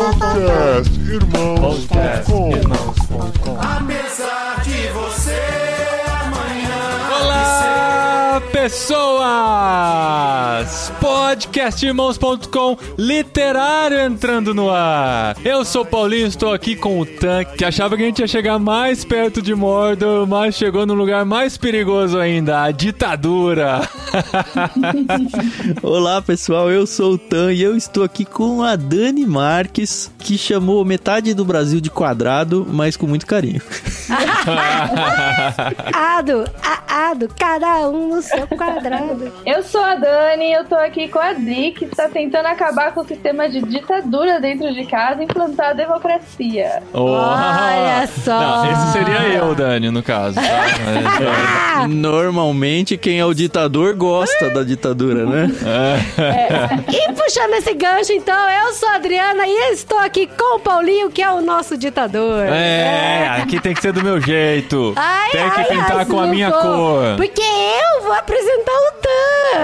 [0.00, 2.50] Podcast Irmãos.com
[3.60, 5.59] Apesar de você
[8.70, 9.02] pessoas!
[11.00, 15.36] Podcastirmãos.com literário entrando no ar.
[15.44, 18.28] Eu sou o Paulinho, estou aqui com o Tan, que achava que a gente ia
[18.28, 23.80] chegar mais perto de Mordor, mas chegou num lugar mais perigoso ainda, a ditadura.
[25.82, 30.38] Olá pessoal, eu sou o Tan e eu estou aqui com a Dani Marques, que
[30.38, 33.60] chamou metade do Brasil de quadrado, mas com muito carinho.
[35.92, 36.44] Ado,
[36.90, 39.32] a, ado, cada um no seu quadrado.
[39.46, 43.00] Eu sou a Dani, eu tô aqui com a Dri, que está tentando acabar com
[43.00, 46.82] o sistema de ditadura dentro de casa e implantar a democracia.
[46.92, 48.40] Olha só.
[48.40, 50.36] Não, esse seria eu, Dani, no caso.
[50.36, 51.86] tá?
[51.88, 55.48] Normalmente quem é o ditador gosta da ditadura, né?
[56.88, 61.10] E puxando esse gancho, então, eu sou a Adriana e estou aqui com o Paulinho,
[61.10, 62.46] que é o nosso ditador.
[62.46, 64.92] É, aqui tem que ser do meu jeito.
[64.96, 66.60] Ai, tem que ai, pintar ai, com a minha não
[67.16, 69.10] Porque eu vou apresentar o Tan.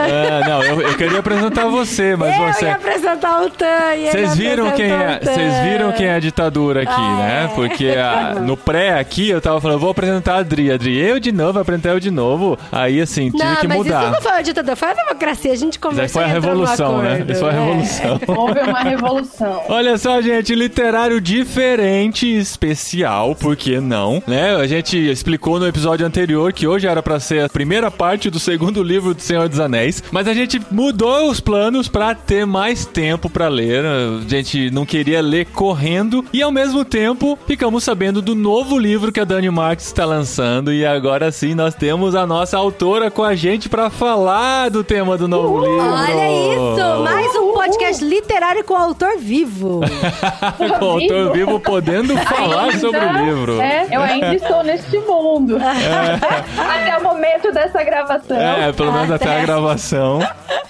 [0.09, 2.65] É, não, eu, eu queria apresentar você, mas eu você.
[2.67, 3.67] ia apresentar o Tan.
[4.11, 5.21] Vocês viram quem é?
[5.23, 7.45] Vocês viram quem é a ditadura aqui, Ah, né?
[7.51, 7.55] é.
[7.55, 11.33] Porque a- no pré aqui eu tava falando, vou apresentar a Adri, Adri, eu de
[11.33, 12.59] novo, apresentar eu de novo.
[12.71, 14.03] Aí assim, tive Não, que mas mudar.
[14.05, 15.53] isso não foi a ditadura, foi a democracia.
[15.53, 17.25] A gente Isso aí conversou foi a num revolução, né?
[17.29, 17.59] Isso foi a É.
[17.59, 18.21] revolução.
[18.37, 19.63] Houve uma revolução.
[19.69, 24.23] Olha só, gente, literário diferente, especial, por que não?
[24.27, 24.57] Né?
[24.57, 28.41] A gente explicou no episódio anterior que hoje era pra ser a primeira parte do
[28.41, 32.85] segundo livro do Senhor dos Anéis, mas a gente mudou os planos pra ter mais
[32.85, 33.85] tempo pra ler.
[33.87, 39.13] A gente não queria ler correndo e ao mesmo tempo ficamos sabendo do novo livro
[39.13, 43.23] que a Dani Marques está lançando e agora sim nós temos a nossa autora com
[43.23, 45.87] a gente pra falar do tema do novo livro.
[45.89, 49.81] Olha isso, mais um podcast literário com autor vivo.
[50.59, 53.61] com o autor vivo podendo falar Ainda- sobre o livro.
[53.61, 55.57] É, eu ainda estou neste mundo.
[55.63, 58.37] Até o momento dessa gravação.
[58.37, 60.19] É, pelo menos até a gravação.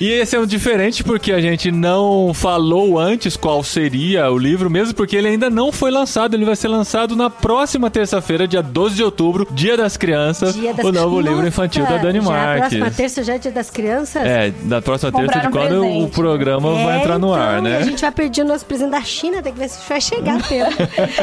[0.00, 4.68] E esse é um diferente porque a gente não falou antes qual seria o livro,
[4.68, 6.34] mesmo porque ele ainda não foi lançado.
[6.34, 10.74] Ele vai ser lançado na próxima terça-feira, dia 12 de outubro, Dia das Crianças, Dia
[10.74, 12.58] das o novo Nossa, livro infantil da Dani Marques.
[12.78, 14.22] próxima terça já é dia das crianças?
[14.24, 16.12] É, da próxima terça de quando o presente.
[16.14, 17.78] programa vai É, entrar no então, ar, né?
[17.78, 20.42] A gente vai pedir o nosso presente da China, tem que ver se vai chegar
[20.42, 20.70] tempo.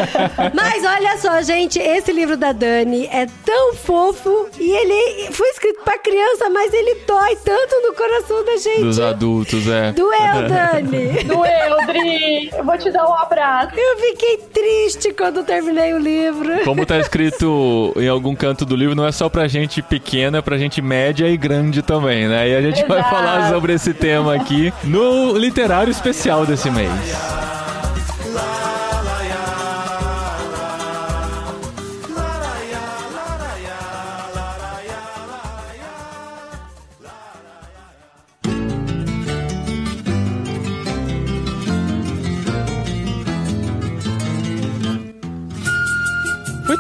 [0.54, 4.93] Mas olha só, gente, esse livro da Dani é tão fofo e ele
[5.32, 8.84] foi escrito pra criança, mas ele dói tanto no coração da gente.
[8.84, 9.92] Dos adultos, é.
[9.92, 11.24] Doeu, Dani.
[11.26, 12.50] Doeu, Dri.
[12.56, 13.72] Eu vou te dar um abraço.
[13.78, 16.64] Eu fiquei triste quando terminei o livro.
[16.64, 20.42] Como tá escrito em algum canto do livro, não é só pra gente pequena, é
[20.42, 22.50] pra gente média e grande também, né?
[22.50, 23.16] E a gente vai Exato.
[23.16, 27.53] falar sobre esse tema aqui no literário especial desse mês.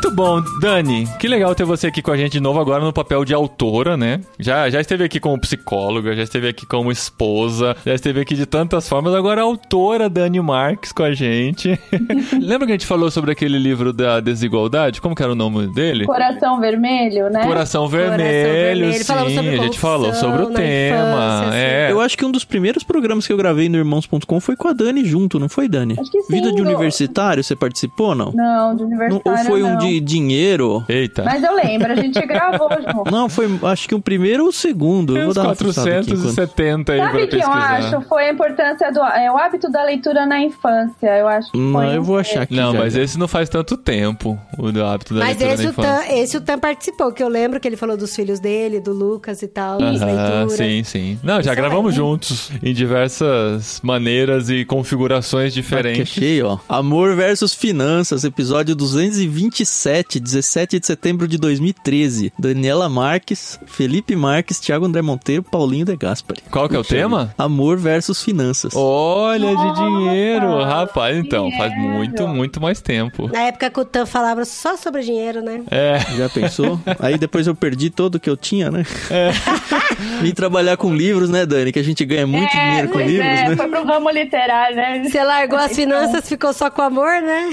[0.03, 1.07] Muito bom, Dani.
[1.17, 3.95] Que legal ter você aqui com a gente de novo agora no papel de autora,
[3.95, 4.19] né?
[4.37, 8.45] Já, já esteve aqui como psicóloga, já esteve aqui como esposa, já esteve aqui de
[8.45, 9.15] tantas formas.
[9.15, 11.79] Agora a autora Dani Marques com a gente.
[12.37, 14.99] Lembra que a gente falou sobre aquele livro da desigualdade?
[14.99, 16.05] Como que era o nome dele?
[16.05, 17.45] Coração vermelho, né?
[17.45, 18.93] Coração Vermelho, Vermelho.
[18.95, 19.03] sim.
[19.05, 20.97] Falamos sobre a gente falou sobre o tema.
[20.97, 21.91] infância, é.
[21.93, 24.73] Eu acho que um dos primeiros programas que eu gravei no Irmãos.com foi com a
[24.73, 25.95] Dani junto, não foi, Dani?
[25.97, 28.33] Acho que sim, Vida de universitário, você participou, não?
[28.33, 29.92] Não, de Não- universitário ou foi um não.
[29.99, 30.83] De dinheiro?
[30.87, 31.23] Eita.
[31.23, 33.11] Mas eu lembro, a gente gravou junto.
[33.11, 35.13] Não, foi acho que o primeiro ou o segundo.
[35.13, 37.35] Tem Eu vou uns dar uma fuçada aqui enquanto- 470 aí Sabe pra o que
[37.35, 37.73] eu pesquisar.
[37.97, 38.01] acho?
[38.07, 41.51] Foi a importância do é, o hábito da leitura na infância, eu acho.
[41.51, 42.55] que Não, foi eu vou achar aqui.
[42.55, 43.01] Não, já, mas já.
[43.01, 46.07] esse não faz tanto tempo, o do hábito da Mas leitura esse na o, infância.
[46.07, 48.93] Tan, esse o Tan participou, que eu lembro que ele falou dos filhos dele, do
[48.93, 50.51] Lucas e tal, Aham, leituras.
[50.53, 51.19] sim, sim.
[51.23, 51.95] Não, já Isso gravamos é.
[51.97, 56.01] juntos em diversas maneiras e configurações diferentes.
[56.17, 56.57] achei, ó.
[56.67, 62.31] Amor versus Finanças, episódio 227, 17 de setembro de 2013.
[62.39, 66.41] Daniela Marques, Felipe Marques, Thiago André Monteiro, Paulinho De Gaspari.
[66.49, 67.33] Qual que é o tema?
[67.37, 68.73] Amor versus Finanças.
[68.75, 70.63] Olha, de dinheiro.
[70.63, 71.95] Rapaz, então, faz dinheiro.
[71.95, 73.29] muito, muito mais tempo.
[73.31, 75.63] Na época que o Tan falava só sobre dinheiro, né?
[75.69, 76.79] É, Já pensou?
[76.99, 78.85] Aí depois eu perdi todo o que eu tinha, né?
[80.21, 81.71] Vim trabalhar com livros, né, Dani?
[81.71, 83.55] Que a gente ganha muito dinheiro com livros, é, né?
[83.55, 85.03] Foi pro ramo literário, né?
[85.03, 87.49] Você largou as finanças, ficou só com amor, né?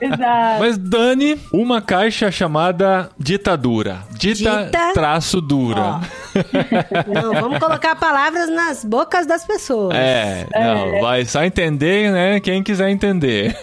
[0.00, 0.60] Exato.
[0.60, 4.00] mas Dani, uma caixa chamada ditadura.
[4.10, 6.00] Dita, Dita- traço dura.
[7.06, 9.94] Não, vamos colocar palavras nas bocas das pessoas.
[9.96, 12.40] É, não, vai só entender, né?
[12.40, 13.56] Quem quiser entender.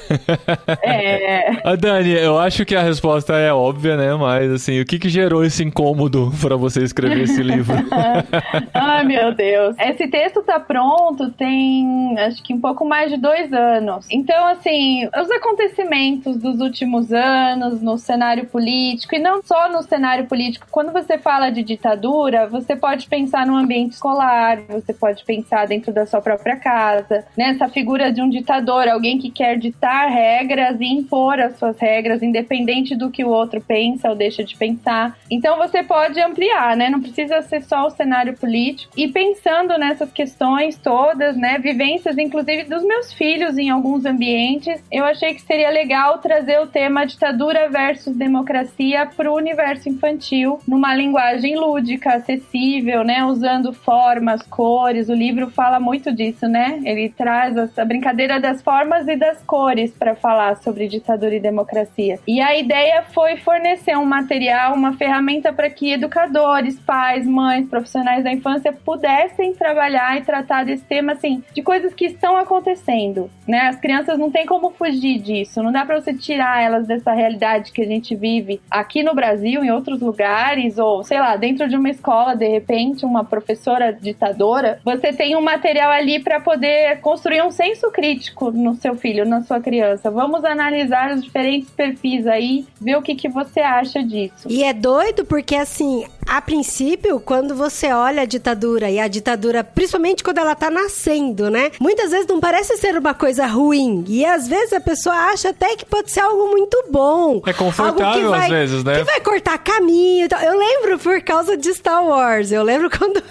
[0.81, 1.51] É.
[1.69, 4.15] A Dani, eu acho que a resposta é óbvia, né?
[4.15, 7.75] Mas assim, o que que gerou esse incômodo pra você escrever esse livro?
[8.73, 9.75] Ai, meu Deus.
[9.77, 14.05] Esse texto tá pronto tem, acho que um pouco mais de dois anos.
[14.09, 20.25] Então, assim, os acontecimentos dos últimos anos no cenário político, e não só no cenário
[20.25, 25.67] político, quando você fala de ditadura, você pode pensar no ambiente escolar, você pode pensar
[25.67, 27.51] dentro da sua própria casa, né?
[27.51, 32.21] Essa figura de um ditador, alguém que quer ditar regras e impor as suas regras,
[32.21, 35.17] independente do que o outro pensa ou deixa de pensar.
[35.29, 36.89] Então você pode ampliar, né?
[36.89, 38.91] Não precisa ser só o cenário político.
[38.97, 41.57] E pensando nessas questões todas, né?
[41.57, 46.67] Vivências, inclusive, dos meus filhos em alguns ambientes, eu achei que seria legal trazer o
[46.67, 53.23] tema ditadura versus democracia para o universo infantil, numa linguagem lúdica, acessível, né?
[53.25, 55.09] Usando formas, cores.
[55.09, 56.79] O livro fala muito disso, né?
[56.83, 62.19] Ele traz a brincadeira das formas e das cores para falar sobre ditadura e democracia.
[62.27, 68.23] E a ideia foi fornecer um material, uma ferramenta para que educadores, pais, mães, profissionais
[68.23, 73.61] da infância pudessem trabalhar e tratar desse tema, assim, de coisas que estão acontecendo, né?
[73.67, 77.71] As crianças não tem como fugir disso, não dá para você tirar elas dessa realidade
[77.71, 81.75] que a gente vive aqui no Brasil, em outros lugares, ou sei lá, dentro de
[81.75, 87.41] uma escola, de repente, uma professora ditadora, você tem um material ali para poder construir
[87.43, 90.09] um senso crítico no seu filho, na sua criança.
[90.11, 94.47] Vamos analisar os diferentes perfis aí, ver o que, que você acha disso.
[94.49, 99.65] E é doido porque, assim, a princípio, quando você olha a ditadura e a ditadura,
[99.65, 101.71] principalmente quando ela tá nascendo, né?
[101.77, 104.05] Muitas vezes não parece ser uma coisa ruim.
[104.07, 107.41] E às vezes a pessoa acha até que pode ser algo muito bom.
[107.45, 108.99] É confortável vai- às vezes, né?
[108.99, 110.39] Que vai cortar caminho e tal.
[110.41, 112.49] Eu lembro por causa de Star Wars.
[112.53, 113.21] Eu lembro quando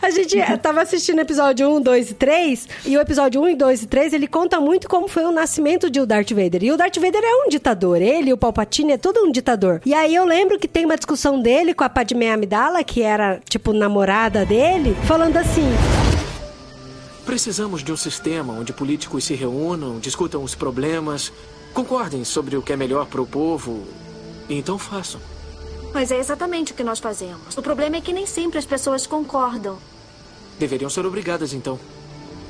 [0.00, 2.68] a gente tava assistindo episódio 1, 2 e 3.
[2.86, 6.00] E o episódio 1, 2 e 3, ele conta muito como foi o nascimento de
[6.00, 6.64] o Darth Vader.
[6.64, 8.00] E o Darth Vader é um ditador.
[8.00, 9.82] Ele o Palpatine é todo um ditador.
[9.84, 13.40] E aí eu lembro que tem uma discussão dele com a Padmé Amidala, que era,
[13.48, 15.68] tipo, namorada dele, falando assim...
[17.26, 21.30] Precisamos de um sistema onde políticos se reúnam, discutam os problemas,
[21.74, 23.84] concordem sobre o que é melhor para o povo.
[24.48, 25.20] E então façam.
[25.92, 27.56] Mas é exatamente o que nós fazemos.
[27.56, 29.76] O problema é que nem sempre as pessoas concordam.
[30.58, 31.78] Deveriam ser obrigadas então.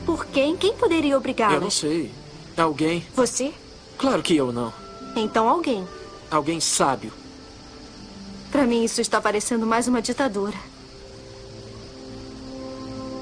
[0.06, 0.56] Por quem?
[0.56, 1.75] Quem poderia Eu não obrigá-las?
[1.75, 2.12] sei.
[2.56, 3.05] Alguém?
[3.14, 3.52] Você?
[3.96, 4.73] Claro que eu não.
[5.17, 5.85] Então alguém.
[6.31, 7.12] Alguém sábio.
[8.50, 10.56] Pra mim isso está parecendo mais uma ditadura.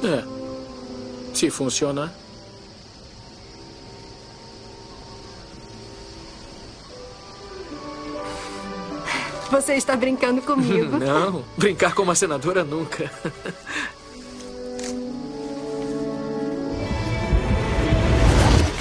[0.05, 0.23] É.
[1.34, 2.12] Se funcionar.
[9.50, 10.99] Você está brincando comigo.
[10.99, 13.11] Não, brincar com uma senadora nunca.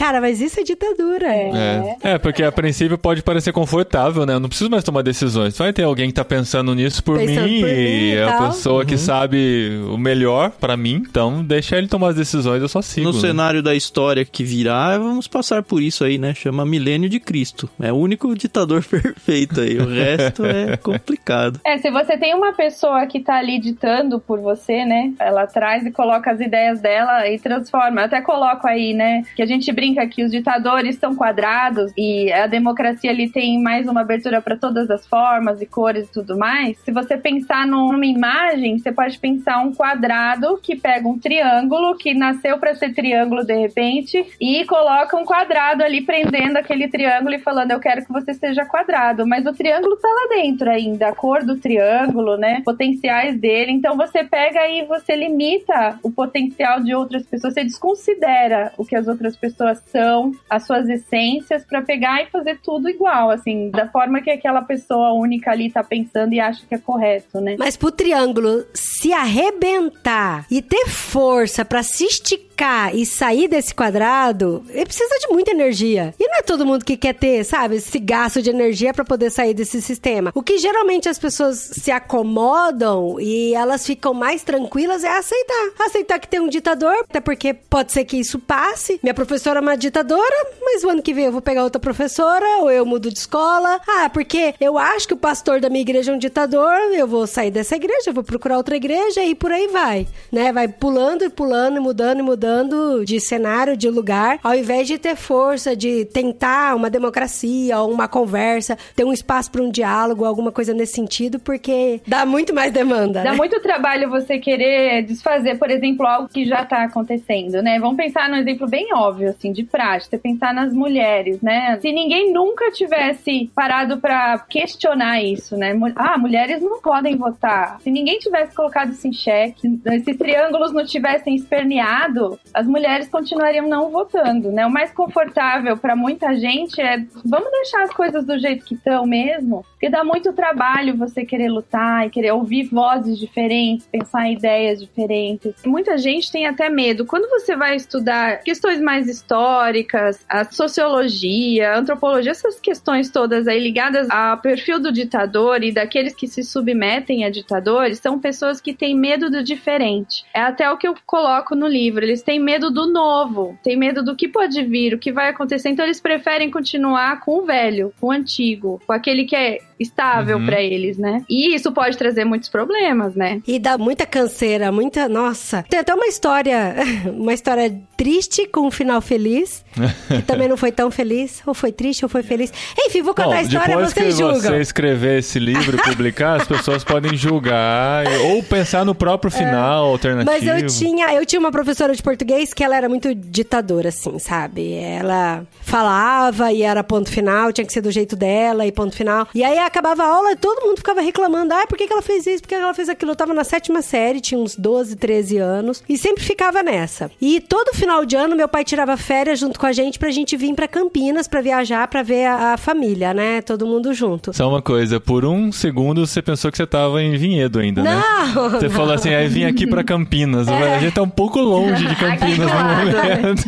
[0.06, 1.25] Cara, mas isso é ditadura.
[1.25, 1.98] É.
[2.04, 4.36] é, porque a princípio pode parecer confortável, né?
[4.36, 5.57] Eu não preciso mais tomar decisões.
[5.57, 8.24] Vai ter alguém que tá pensando nisso por Pensando mim por mim e e é
[8.24, 11.04] a pessoa que sabe o melhor pra mim.
[11.10, 13.07] Então, deixa ele tomar as decisões, eu só sigo.
[13.07, 13.19] No né?
[13.19, 16.36] cenário da história que virá, vamos passar por isso aí, né?
[16.36, 17.68] Chama Milênio de Cristo.
[17.81, 19.80] É o único ditador perfeito aí.
[19.80, 21.60] O resto é complicado.
[21.66, 25.13] É, se você tem uma pessoa que tá ali ditando por você, né?
[25.18, 28.02] Ela traz e coloca as ideias dela e transforma.
[28.02, 29.24] Eu até coloco aí, né?
[29.36, 33.87] Que a gente brinca que os ditadores são quadrados e a democracia ali tem mais
[33.87, 36.78] uma abertura para todas as formas e cores e tudo mais.
[36.80, 41.97] Se você pensar num- numa imagem, você pode pensar um quadrado que pega um triângulo
[41.97, 47.35] que nasceu para ser triângulo de repente e coloca um quadrado ali prendendo aquele triângulo
[47.35, 51.09] e falando eu quero que você seja quadrado, mas o triângulo tá lá dentro ainda,
[51.09, 52.61] a cor do triângulo, né?
[52.66, 53.71] Potenciais dele.
[53.71, 58.95] Então você pega e você limita o potencial de outras pessoas, você desconsidera o que
[58.95, 63.87] as outras pessoas são, as suas essências para pegar e fazer tudo igual, assim, da
[63.87, 67.56] forma que aquela pessoa única ali tá pensando e acha que é correto, né?
[67.57, 72.55] Mas pro triângulo se arrebentar e ter força pra se esticar
[72.94, 76.14] e sair desse quadrado, ele precisa de muita energia.
[76.19, 79.30] E não é todo mundo que quer ter, sabe, esse gasto de energia pra poder
[79.30, 80.31] sair desse sistema.
[80.33, 85.71] O que geralmente as pessoas se acomodam e elas ficam mais tranquilas é aceitar.
[85.80, 89.00] Aceitar que tem um ditador, até porque pode ser que isso passe.
[89.04, 92.45] Minha professora é uma ditadora, mas o ano que vem eu vou pegar outra professora
[92.62, 93.81] ou eu mudo de escola.
[93.88, 97.28] Ah, porque eu acho que o pastor da minha igreja é um ditador, eu vou
[97.28, 100.52] sair dessa igreja, eu vou procurar outra igreja e por aí vai, né?
[100.52, 104.87] Vai pulando e pulando e mudando e mudando mudando de cenário, de lugar, ao invés
[104.87, 109.71] de ter força de tentar uma democracia ou uma conversa, ter um espaço para um
[109.71, 113.23] diálogo, alguma coisa nesse sentido, porque dá muito mais demanda.
[113.23, 113.37] Dá né?
[113.37, 117.80] muito trabalho você querer desfazer, por exemplo, algo que já tá acontecendo, né?
[117.80, 120.11] Vamos pensar num exemplo bem óbvio, assim, de prática.
[120.11, 121.80] Você pensar nas mulheres, né?
[121.81, 125.75] Se ninguém nunca tivesse parado para questionar isso, né?
[125.95, 127.80] Ah, mulheres não podem votar.
[127.81, 133.07] Se ninguém tivesse colocado isso em xeque, se esses triângulos não tivessem esperneado, as mulheres
[133.07, 134.65] continuariam não votando, né?
[134.65, 139.06] O mais confortável para muita gente é vamos deixar as coisas do jeito que estão
[139.06, 144.33] mesmo, porque dá muito trabalho você querer lutar e querer ouvir vozes diferentes, pensar em
[144.33, 145.54] ideias diferentes.
[145.65, 147.06] Muita gente tem até medo.
[147.06, 153.59] Quando você vai estudar questões mais históricas, a sociologia, a antropologia, essas questões todas aí
[153.59, 158.73] ligadas ao perfil do ditador e daqueles que se submetem a ditadores, são pessoas que
[158.73, 160.25] têm medo do diferente.
[160.33, 162.04] É até o que eu coloco no livro.
[162.04, 165.69] Eles têm medo do novo, têm medo do que pode vir, o que vai acontecer.
[165.69, 170.37] Então eles preferem continuar com o velho, com o antigo, com aquele que é estável
[170.37, 170.45] Uhum.
[170.45, 171.21] pra eles, né?
[171.29, 173.41] E isso pode trazer muitos problemas, né?
[173.47, 175.07] E dá muita canseira, muita.
[175.09, 175.63] Nossa.
[175.69, 176.75] Tem até uma história,
[177.13, 179.63] uma história triste com um final feliz,
[180.07, 181.41] que também não foi tão feliz.
[181.45, 182.51] Ou foi triste ou foi feliz.
[182.79, 184.39] Enfim, vou contar Bom, a história, depois que vocês julgam.
[184.41, 189.85] você escrever esse livro e publicar, as pessoas podem julgar ou pensar no próprio final
[189.87, 190.31] alternativo.
[190.31, 194.17] Mas eu tinha, eu tinha uma professora de português que ela era muito ditadora, assim,
[194.19, 194.73] sabe?
[194.73, 199.27] Ela falava e era ponto final, tinha que ser do jeito dela e ponto final.
[199.33, 202.02] E aí acabava a aula e todo mundo ficava reclamando: ah, por que, que ela
[202.02, 202.42] fez isso?
[202.42, 203.12] Por que, ela fez aquilo?
[203.12, 207.12] Eu tava na sétima série, tinha uns 12, 13 anos, e sempre ficava nessa.
[207.22, 210.36] E todo final de ano, meu pai tirava férias junto com a gente pra gente
[210.38, 213.42] vir pra Campinas pra viajar, pra ver a, a família, né?
[213.42, 214.34] Todo mundo junto.
[214.34, 218.02] Só uma coisa, por um segundo você pensou que você tava em Vinhedo ainda, né?
[218.34, 218.50] Não!
[218.50, 220.48] Você falou assim, aí vim aqui pra Campinas.
[220.48, 223.45] A gente tá um pouco longe de Campinas no momento.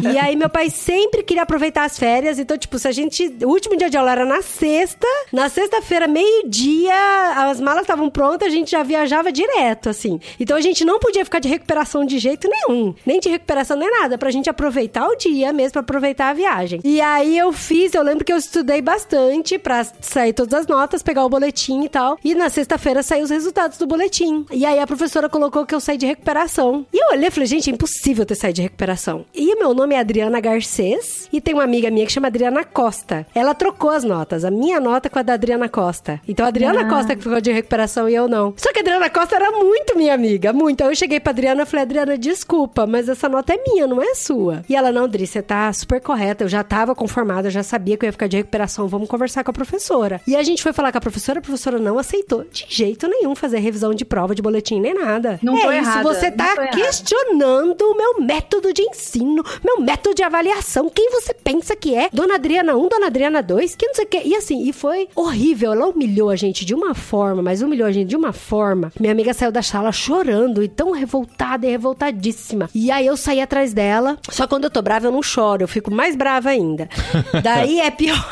[0.12, 3.48] E aí meu pai sempre queria aproveitar as férias, então tipo, se a gente, o
[3.48, 6.94] último dia de aula era na sexta, na sexta-feira, meio-dia,
[7.36, 10.20] as malas estavam prontas, a gente já viajava direto, assim.
[10.38, 13.90] Então a gente não podia ficar de recuperação de jeito nenhum, nem de recuperação nem
[13.90, 16.80] nada, pra gente aproveitar o dia mesmo, pra aproveitar a viagem.
[16.84, 21.02] E aí eu fiz, eu lembro que eu estudei bastante pra sair todas as notas,
[21.02, 24.44] pegar o boletim e tal, e na sexta-feira saiu os resultados do boletim.
[24.50, 26.84] E aí a professora colocou que eu saí de recuperação.
[26.92, 29.24] E eu olhei e falei, gente, é impossível ter saído de recuperação.
[29.34, 33.26] E meu nome é Adriana Garcês e tem uma amiga minha que chama Adriana Costa.
[33.34, 36.20] Ela trocou as notas, a minha nota com a da Adriana Costa.
[36.26, 38.54] Então a Adriana Costa que ficou de recuperação e eu não.
[38.56, 40.72] Só que a Adriana Costa era muito minha amiga, muito.
[40.72, 44.02] Então eu cheguei pra Adriana e falei, Adriana, desculpa, mas essa nota é minha, não
[44.02, 44.62] é sua.
[44.68, 47.96] E ela, não, Dri, você tá super correta, eu já tava conformada, eu já sabia
[47.96, 50.20] que eu ia ficar de recuperação, vamos conversar com a professora.
[50.26, 53.34] E a gente foi falar com a professora, a professora não aceitou de jeito nenhum
[53.34, 55.38] fazer revisão de prova, de boletim, nem nada.
[55.42, 60.14] Não é tô isso, errada, você tá questionando o meu método de ensino, meu método
[60.14, 60.88] de avaliação.
[60.88, 62.08] Quem você pensa que é?
[62.12, 64.28] Dona Adriana 1, Dona Adriana 2, que não sei o que.
[64.30, 65.72] E assim, e foi horrível.
[65.72, 68.92] Ela humilhou a gente de uma forma, mas humilhou a gente de uma forma.
[69.00, 72.70] Minha amiga saiu da sala chorando e tão revoltada e revoltadíssima.
[72.72, 74.16] E aí eu saí atrás dela.
[74.30, 76.88] Só quando eu tô brava eu não choro, eu fico mais brava ainda.
[77.42, 78.24] Daí é pior.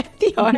[0.00, 0.54] É pior.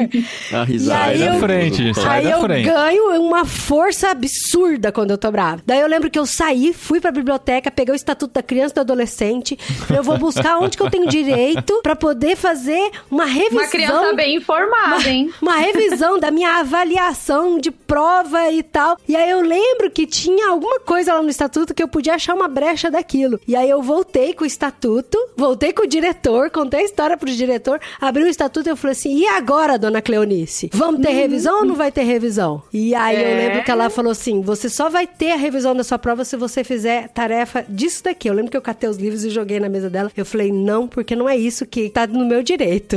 [0.52, 1.02] A E risada.
[1.04, 2.64] aí Sai da eu- frente, sai Aí da eu frente.
[2.68, 5.62] ganho uma força absurda quando eu tô brava.
[5.66, 8.74] Daí eu lembro que eu saí, fui pra biblioteca, peguei o Estatuto da Criança e
[8.76, 9.58] do Adolescente.
[9.94, 13.58] Eu vou buscar onde que eu tenho direito pra poder fazer uma revisão.
[13.62, 15.30] Uma criança bem informada, hein?
[15.40, 18.96] Uma revisão da minha avaliação de prova e tal.
[19.08, 22.34] E aí eu lembro que tinha alguma coisa lá no estatuto que eu podia achar
[22.34, 23.40] uma brecha daquilo.
[23.46, 27.30] E aí eu voltei com o estatuto, voltei com o diretor, contei a história pro
[27.30, 30.70] diretor, abri o estatuto e eu falei assim: e agora, dona Cleonice?
[30.72, 32.62] Vamos ter revisão ou não vai ter revisão?
[32.72, 33.34] E aí eu É.
[33.48, 36.36] lembro que ela falou assim: você só vai ter a revisão da sua prova se
[36.36, 38.28] você fizer tarefa disso daqui.
[38.28, 40.10] Eu lembro que eu catei os livros e joguei na mesa dela.
[40.16, 42.96] Eu falei, não, porque não é isso que tá no meu direito.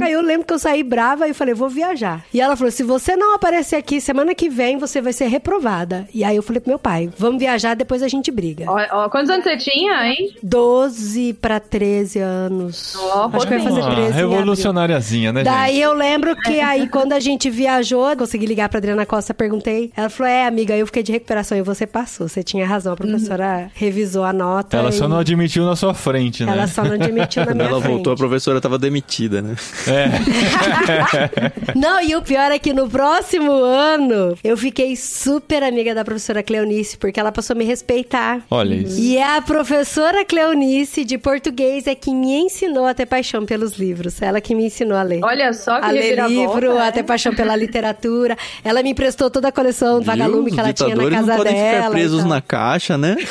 [0.00, 2.24] Aí eu lembro que eu saí brava e falei, vou viajar.
[2.32, 6.06] E ela falou: se você não aparecer aqui semana que vem, você vai ser reprovada.
[6.14, 8.66] E aí eu falei pro meu pai: vamos viajar, depois a gente briga.
[8.68, 10.34] Ó, ó, quantos anos você tinha, hein?
[10.42, 12.94] 12 pra 13 anos.
[12.96, 13.92] Ó, Acho que vai fazer potente.
[13.92, 14.28] Ah, 13 em abril.
[14.30, 15.82] revolucionáriazinha, né, Daí gente?
[15.82, 19.90] eu lembro que aí, quando a gente viajou, consegui ligar pra Adriana Costa, perguntei.
[19.96, 22.28] Ela falou: É, amiga, eu fiquei de recuperação e você passou.
[22.28, 24.76] Você tinha razão, a professora revisou a nota.
[24.76, 26.52] Ela só e- não admitiu na sua frente, né?
[26.52, 27.92] Ela só não admitiu na Quando minha ela frente.
[27.94, 29.54] voltou, a professora tava demitida, né?
[31.74, 36.42] Não, e o pior é que no próximo ano eu fiquei super amiga da professora
[36.42, 38.42] Cleonice, porque ela passou a me respeitar.
[38.50, 39.00] Olha isso.
[39.00, 43.78] E é a professora Cleonice de português é que me ensinou a ter paixão pelos
[43.78, 44.20] livros.
[44.20, 45.20] Ela que me ensinou a ler.
[45.24, 46.88] Olha só que a ler livro, né?
[46.88, 48.36] a ter paixão pela literatura.
[48.64, 51.54] Ela me emprestou toda a coleção do Vagalume que ela tinha na casa não podem
[51.54, 51.76] dela.
[51.76, 52.28] ficar presos e tal.
[52.28, 53.16] na caixa, né?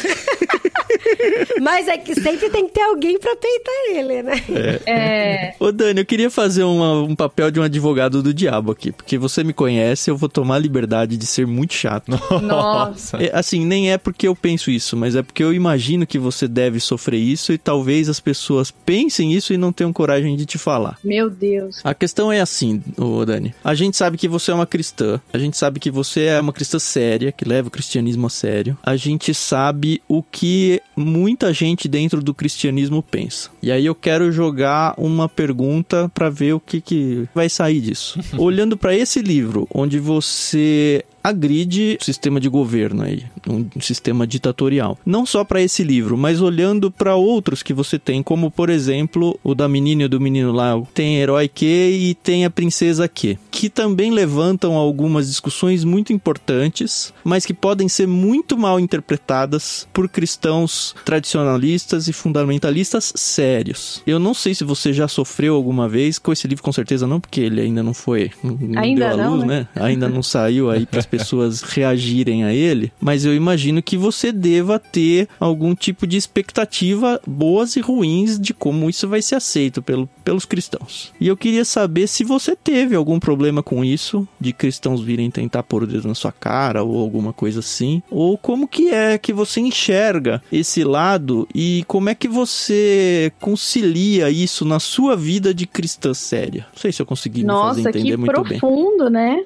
[1.62, 4.44] Mas é que sempre tem que ter alguém pra peitar ele, né?
[4.86, 5.54] É.
[5.60, 9.18] Ô Dani, eu queria fazer uma- um papel de um advogado do diabo aqui, porque
[9.18, 12.10] você me conhece, eu vou tomar a liberdade de ser muito chato.
[12.42, 13.18] Nossa.
[13.18, 16.48] É, assim, nem é porque eu penso isso, mas é porque eu imagino que você
[16.48, 20.58] deve sofrer isso e talvez as pessoas pensem isso e não tenham coragem de te
[20.58, 20.98] falar.
[21.04, 21.80] Meu Deus.
[21.84, 23.54] A questão é assim, ô Dani.
[23.64, 25.20] A gente sabe que você é uma cristã.
[25.34, 28.78] A gente sabe que você é uma cristã séria, que leva o cristianismo a sério.
[28.84, 33.50] A gente sabe o que muita gente dentro do cristianismo pensa.
[33.62, 38.20] E aí eu quero jogar uma pergunta pra ver o que, que vai sair disso.
[38.38, 44.98] Olhando pra esse livro, onde você agride o sistema de governo aí, um sistema ditatorial.
[45.06, 49.40] Não só para esse livro, mas olhando para outros que você tem, como por exemplo,
[49.44, 53.38] o da menina e do menino lá, tem herói Q e tem a princesa Q,
[53.50, 60.10] que também levantam algumas discussões muito importantes, mas que podem ser muito mal interpretadas por
[60.10, 64.02] cristãos tradicionalistas e fundamentalistas sérios.
[64.06, 67.20] Eu não sei se você já sofreu alguma vez com esse livro, com certeza não,
[67.20, 69.68] porque ele ainda não foi, não Ainda deu a não, luz, né?
[69.76, 69.84] né?
[69.84, 74.80] Ainda não saiu aí para pessoas reagirem a ele, mas eu imagino que você deva
[74.80, 80.10] ter algum tipo de expectativa boas e ruins de como isso vai ser aceito pelo,
[80.24, 81.12] pelos cristãos.
[81.20, 85.64] E eu queria saber se você teve algum problema com isso, de cristãos virem tentar
[85.64, 89.34] pôr o dedo na sua cara ou alguma coisa assim, ou como que é que
[89.34, 95.68] você enxerga esse lado e como é que você concilia isso na sua vida de
[95.68, 96.66] cristã séria.
[96.74, 98.60] Não sei se eu consegui me fazer Nossa, entender que muito bem.
[98.60, 99.44] profundo, né?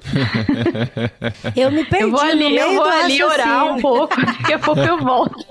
[1.56, 4.52] Eu me perdi Eu vou no ali, meio eu vou ali orar um pouco, daqui
[4.52, 5.44] a pouco eu volto.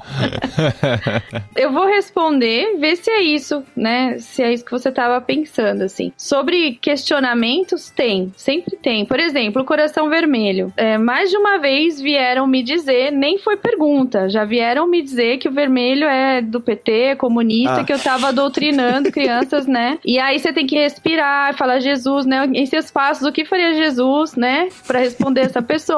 [1.56, 4.18] eu vou responder, ver se é isso, né?
[4.20, 6.12] Se é isso que você tava pensando, assim.
[6.16, 9.06] Sobre questionamentos, tem, sempre tem.
[9.06, 10.72] Por exemplo, o Coração Vermelho.
[10.78, 15.38] É, mais de uma vez vieram me dizer, nem foi pergunta, já vieram me dizer
[15.38, 17.84] que o vermelho é do PT, comunista, Ah.
[17.84, 19.98] que eu tava doutrinando crianças, né?
[20.06, 22.48] E aí você tem que respirar, falar Jesus, né?
[22.54, 24.70] Em seus passos, o que faria Jesus, né?
[24.86, 25.95] Pra responder essa pessoa.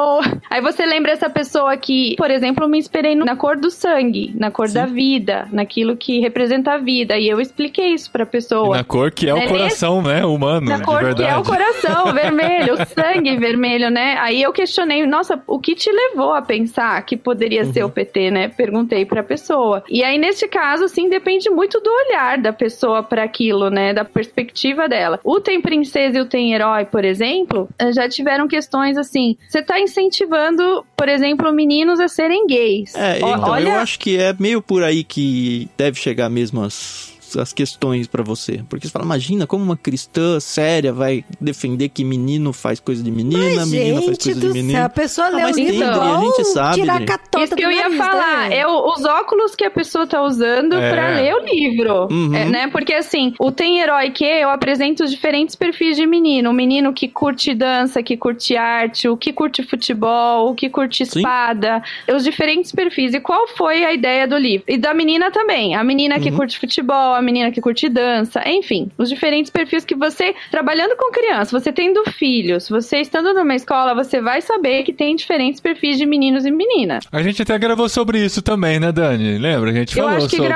[0.50, 4.34] Aí você lembra essa pessoa que, por exemplo, eu me inspirei na cor do sangue,
[4.36, 7.18] na cor da vida, naquilo que representa a vida.
[7.18, 8.78] E eu expliquei isso pra E pessoa.
[8.78, 10.26] na cor que é o É coração, né?
[10.26, 11.24] Humano, Na cor verdade.
[11.24, 14.16] que é o coração, vermelho, o sangue vermelho, né?
[14.20, 18.32] Aí eu questionei, nossa, o que te levou a pensar que poderia ser o PT,
[18.32, 18.48] né?
[18.50, 19.84] Perguntei pra pessoa.
[19.90, 23.94] E aí, neste caso, assim, depende muito do olhar da pessoa pra aquilo, né?
[23.94, 25.20] Da perspectiva dela.
[25.24, 29.38] O Tem Princesa e o Tem Herói, por exemplo, eh, já tiveram questões assim.
[29.48, 32.94] Você tá incentivando, por exemplo, meninos a serem gays.
[32.96, 37.17] É, então, olha, eu acho que é meio por aí que deve chegar mesmo as,
[37.36, 38.62] as questões pra você.
[38.70, 43.12] Porque você fala, imagina como uma cristã séria vai defender que menino faz coisa de
[43.12, 44.72] menina, Mas, menina faz gente coisa de menino.
[44.78, 47.44] céu, a pessoa Ah, lê o mas Dri, a igual gente sabe, tirar a catota
[47.44, 48.58] Isso que eu ia nariz, falar, né?
[48.58, 50.90] é o- os óculos que a pessoa tá usando É.
[50.92, 52.36] pra ler o livro, Uhum.
[52.36, 52.68] é, né?
[52.68, 56.50] Porque assim, o Tem Herói que eu apresento os diferentes perfis de menino.
[56.50, 61.06] O menino que curte dança, que curte arte, o que curte futebol, o que curte
[61.06, 61.20] Sim.
[61.20, 61.82] espada,
[62.14, 63.14] os diferentes perfis.
[63.14, 64.66] E qual foi a ideia do livro?
[64.68, 65.76] E da menina também.
[65.76, 66.38] A menina que Uhum.
[66.38, 71.12] curte futebol, a menina que curte dança, enfim, os diferentes perfis que você, trabalhando com
[71.12, 75.98] criança, você tendo filhos, você estando numa escola, você vai saber que tem diferentes perfis
[75.98, 77.04] de meninos e meninas.
[77.12, 79.38] A gente até gravou sobre isso também, né, Dani?
[79.38, 79.72] Lembra?
[79.72, 80.52] A gente Eu falou acho que sobre